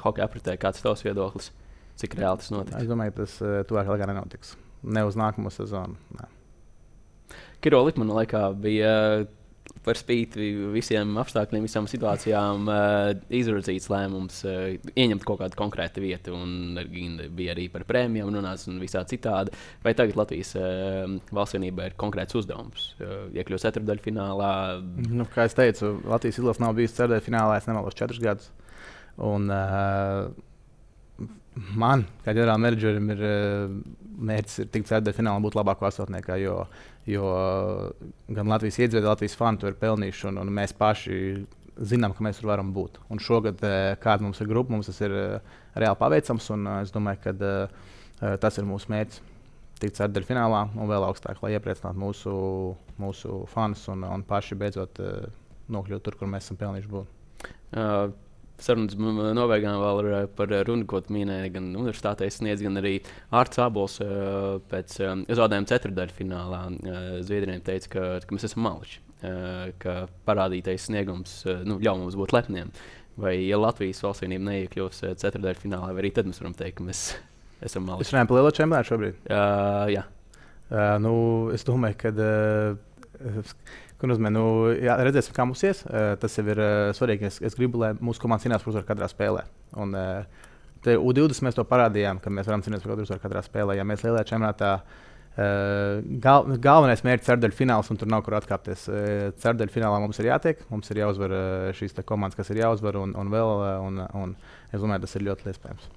[0.03, 0.55] hokeja apritē.
[0.61, 1.51] Kāds ir tavs viedoklis?
[1.99, 2.78] Cik reāli tas notiks?
[2.78, 4.55] Es domāju, ka tas tuvākajā laikā nenotiks.
[4.87, 5.97] Ne uz nākamo sezonu.
[6.18, 6.28] Nē.
[7.64, 9.26] Kiro Likmana laikā bija eh,
[9.85, 16.37] par spīti visiem apstākļiem, visām situācijām, uh, izraudzīts lēmums uh, ieņemt kaut kādu konkrētu vietu.
[16.37, 16.81] Un
[17.37, 19.55] bija arī par prēmijām runāts un visā citādi.
[19.85, 22.93] Vai tagad Latvijas uh, valstsvienībā ir konkrēts uzdevums?
[23.01, 24.53] Uh, iekļūt ceturdaļfinālā,
[24.97, 28.51] Nu, kā jau teicu, Latvijas izlase nav bijusi ceturtajā finālā, es nemaldos četrus gadus.
[29.22, 30.29] Un, uh,
[31.79, 33.77] man, kā ģenerālmenedžerim, ir uh,
[34.31, 36.59] mērķis ir tikt ceturtajā finālā būt labākam astotniekam, jo,
[37.07, 37.27] jo
[38.29, 41.21] gan Latvijas iedzīvotāji, gan Latvijas fani to ir pelnījuši, un, un mēs paši
[41.77, 42.99] zinām, ka mēs tur varam būt.
[43.13, 46.83] Un šogad, uh, kāda mums ir grupa, mums tas ir uh, reāli paveicams, un uh,
[46.85, 47.37] es domāju, ka
[48.41, 49.19] tas ir mūsu mērķis.
[49.77, 52.31] Tikt ceturtajā finālā un vēl augstāk, lai iepriecinātu mūsu,
[52.97, 55.03] mūsu fanus un, un paši beidzot
[55.69, 57.11] nokļūt tur, kur mēs esam pelnījuši būt.
[57.77, 58.07] Uh,
[58.63, 58.97] Sarunas
[59.37, 61.53] nobeigām vēl ir uh, par uh, runu, ko tu minēji.
[61.57, 62.95] Gan universitātē sniedz, gan arī
[63.37, 66.63] Arts Abols uh, pēc um, zaudējuma ceturdaļā finālā.
[67.27, 69.97] Zviedriem teica, ka, ka mēs esam maliči, uh, ka
[70.29, 71.39] parādītais sniegums
[71.69, 72.73] nu, ļauj mums būt lepniem.
[73.17, 76.89] Vai, ja Latvijas valstsvienība neiekļūs uh, ceturdaļā finālā, vai arī tad mēs varam teikt, ka
[76.89, 77.05] mēs
[77.67, 78.13] esam Es maliči?
[78.13, 79.25] runāju par lielo čempionātu šobrīd.
[79.31, 80.05] Uh, jā,
[80.67, 81.11] Uh, nu,
[81.55, 83.51] es domāju, ka uh,
[83.97, 84.44] Kur nozīmē, nu,
[84.76, 85.80] jā, redzēsim, kā mums ies.
[85.88, 87.30] Uh, tas jau ir uh, svarīgi.
[87.30, 89.47] Es, es gribu, lai mūsu komanda cīnās par uzvaru katrā spēlē.
[89.80, 90.44] Un, uh,
[90.86, 93.78] U20 mēs to parādījām, ka mēs varam cīnīties par katru uzvaru katrā spēlē.
[93.78, 94.72] Ja mēs lielajā čempionātā
[96.22, 98.84] gal, galvenais mērķis ir cerdaļu fināls, un tur nav kur atkāpties.
[99.42, 101.34] Cerdaļu finālā mums ir jātiek, mums ir jāuzvar
[101.76, 103.51] šīs komandas, kas ir jāuzvar, un, un vēl,
[103.82, 104.36] un, un
[104.70, 105.90] es domāju, tas ir ļoti iespējams.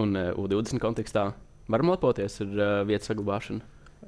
[0.00, 1.26] Un uh, U20 kontekstā
[1.70, 2.56] varam lepoties ar
[2.88, 3.60] vietas saglabāšanu.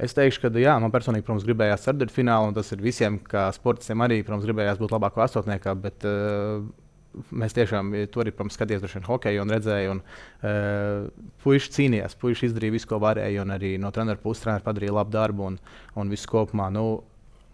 [0.03, 3.47] Es teikšu, ka jā, man personīgi, protams, gribējās ceturtajā finālā, un tas ir visiem, kā
[3.55, 5.77] sportistiem, arī, protams, gribējās būt labākā astotniekā.
[5.79, 6.65] Bet, uh,
[7.13, 12.49] Mēs tiešām tur arī skatījāmies droši vien hokeju un redzējām, un uh, puiši cīnījās, puiši
[12.49, 15.59] izdarīja visu, ko varēja, un arī no treneru puses treneris padarīja labu darbu un,
[16.01, 16.71] un visu kopumā.
[16.73, 17.03] Nu,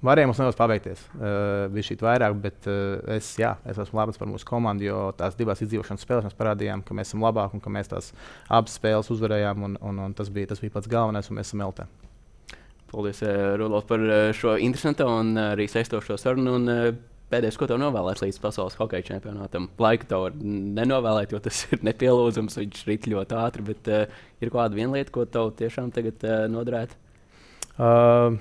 [0.07, 4.21] Varēja mums nedaudz paveikties, uh, bija šī vairāk, bet uh, es, jā, es esmu labs
[4.21, 7.65] par mūsu komandu, jo tās divas izdzīvošanas spēles mēs parādījām, ka mēs esam labāki un
[7.65, 8.13] ka mēs tās
[8.47, 9.67] abas spēles uzvarējām.
[9.67, 11.91] Un, un, un tas, bija, tas bija pats galvenais, un mēs esam LT.
[12.89, 16.57] Paldies, eh, Rudolf, par eh, šo interesantu un eh, arī saistošo sarunu.
[16.57, 19.66] Un, pēdējais, ko tev novēlēt līdz pasaules hokeja čempionātam.
[19.76, 22.57] Laiku tev nenovēlēt, jo tas ir nepielūdzams.
[22.62, 26.47] Viņš rīt ļoti ātri, bet uh, ir kāda viena lieta, ko tev tiešām tagad uh,
[26.49, 26.97] noderētu?
[27.76, 28.39] Uh,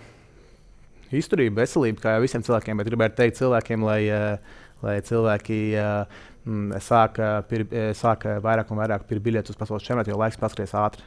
[1.11, 5.59] izturība, veselība, kā jau visiem cilvēkiem, bet gribētu teikt cilvēkiem, lai, uh, lai cilvēki.
[5.75, 10.19] Uh, Mm, sāka, pir, e, sāka vairāk un vairāk pirkt biļetes uz pasaules čempionātu, jo
[10.21, 11.03] laiks paskries ātri.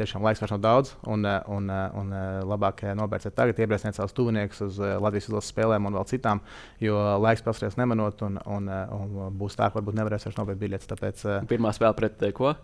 [0.00, 1.68] Tiešām laiks vairs nav daudz, un, un,
[2.00, 2.14] un,
[2.50, 6.42] labāk nopērciet tagad, iebriesniet savus tuviniekus uz Latvijas izlases spēlēm un vēl citām,
[6.82, 8.66] jo laiks paskries nemanot, un, un,
[8.96, 10.90] un būs tā, ka varbūt nevarēs vairs nopērkt biļetes.
[10.90, 12.56] Tāpēc, Pirmā spēle pret ko?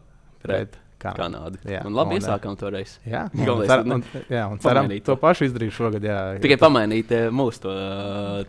[0.43, 1.19] Pret, pret Kanādu.
[1.21, 1.61] Kanādu.
[1.69, 2.97] Jā, un labi un, iesākām toreiz.
[3.05, 5.01] Jā, un, cer, un, jā, un ceram, to.
[5.11, 6.05] to pašu izdarīt šogad.
[6.09, 7.75] Jā, Tikai pamainīt eh, mūsu to,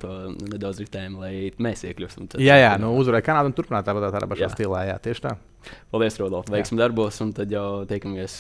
[0.02, 0.14] to
[0.54, 1.34] nedaudz ritējumu, lai
[1.64, 2.30] mēs iekļūstam.
[2.44, 4.54] Jā, jā, nu uzvarēja Kanādu un turpināt tādā, tādā pašā jā.
[4.56, 4.86] stilā.
[4.88, 5.36] Jā, tieši tā.
[5.92, 6.48] Paldies, Rodolf.
[6.54, 8.40] Veiksim darbos, un tad jau tiekamies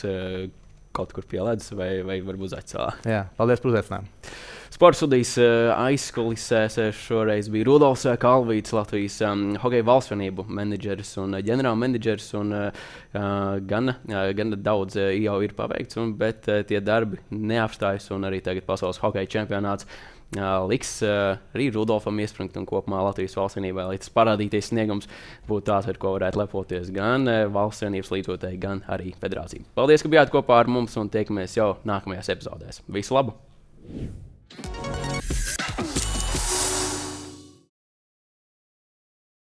[0.97, 2.93] kaut kur pie ledus vai, vai varbūt zaķcelā.
[3.07, 4.31] Jā, paldies par uzaicinājumu.
[4.67, 11.37] Sports studijas uh, aizkulisēs šoreiz bija Rudolfs uh, Kalvīts, Latvijas um, hokeja valstsvienību menedžeris un
[11.37, 12.27] uh, ģenerālmenedžeris.
[12.35, 12.67] Uh,
[13.69, 18.11] gan, uh, gan daudz uh, jau ir paveikts, un, bet uh, tie darbi neapstājas.
[18.17, 23.87] Arī tagad pasaules hokeja čempionāts uh, liks uh, arī Rudolfam iespringt un kopumā Latvijas valstsvienībai,
[23.93, 25.07] lai tas parādīties sniegums
[25.47, 29.63] būtu tāds, ar ko varētu lepoties gan uh, valstsvienības līdzotēji, gan arī federācija.
[29.79, 32.83] Paldies, ka bijāt kopā ar mums un tiekamies jau nākamajās epizodēs.
[32.91, 33.37] Visu labu!
[35.21, 35.96] スタート!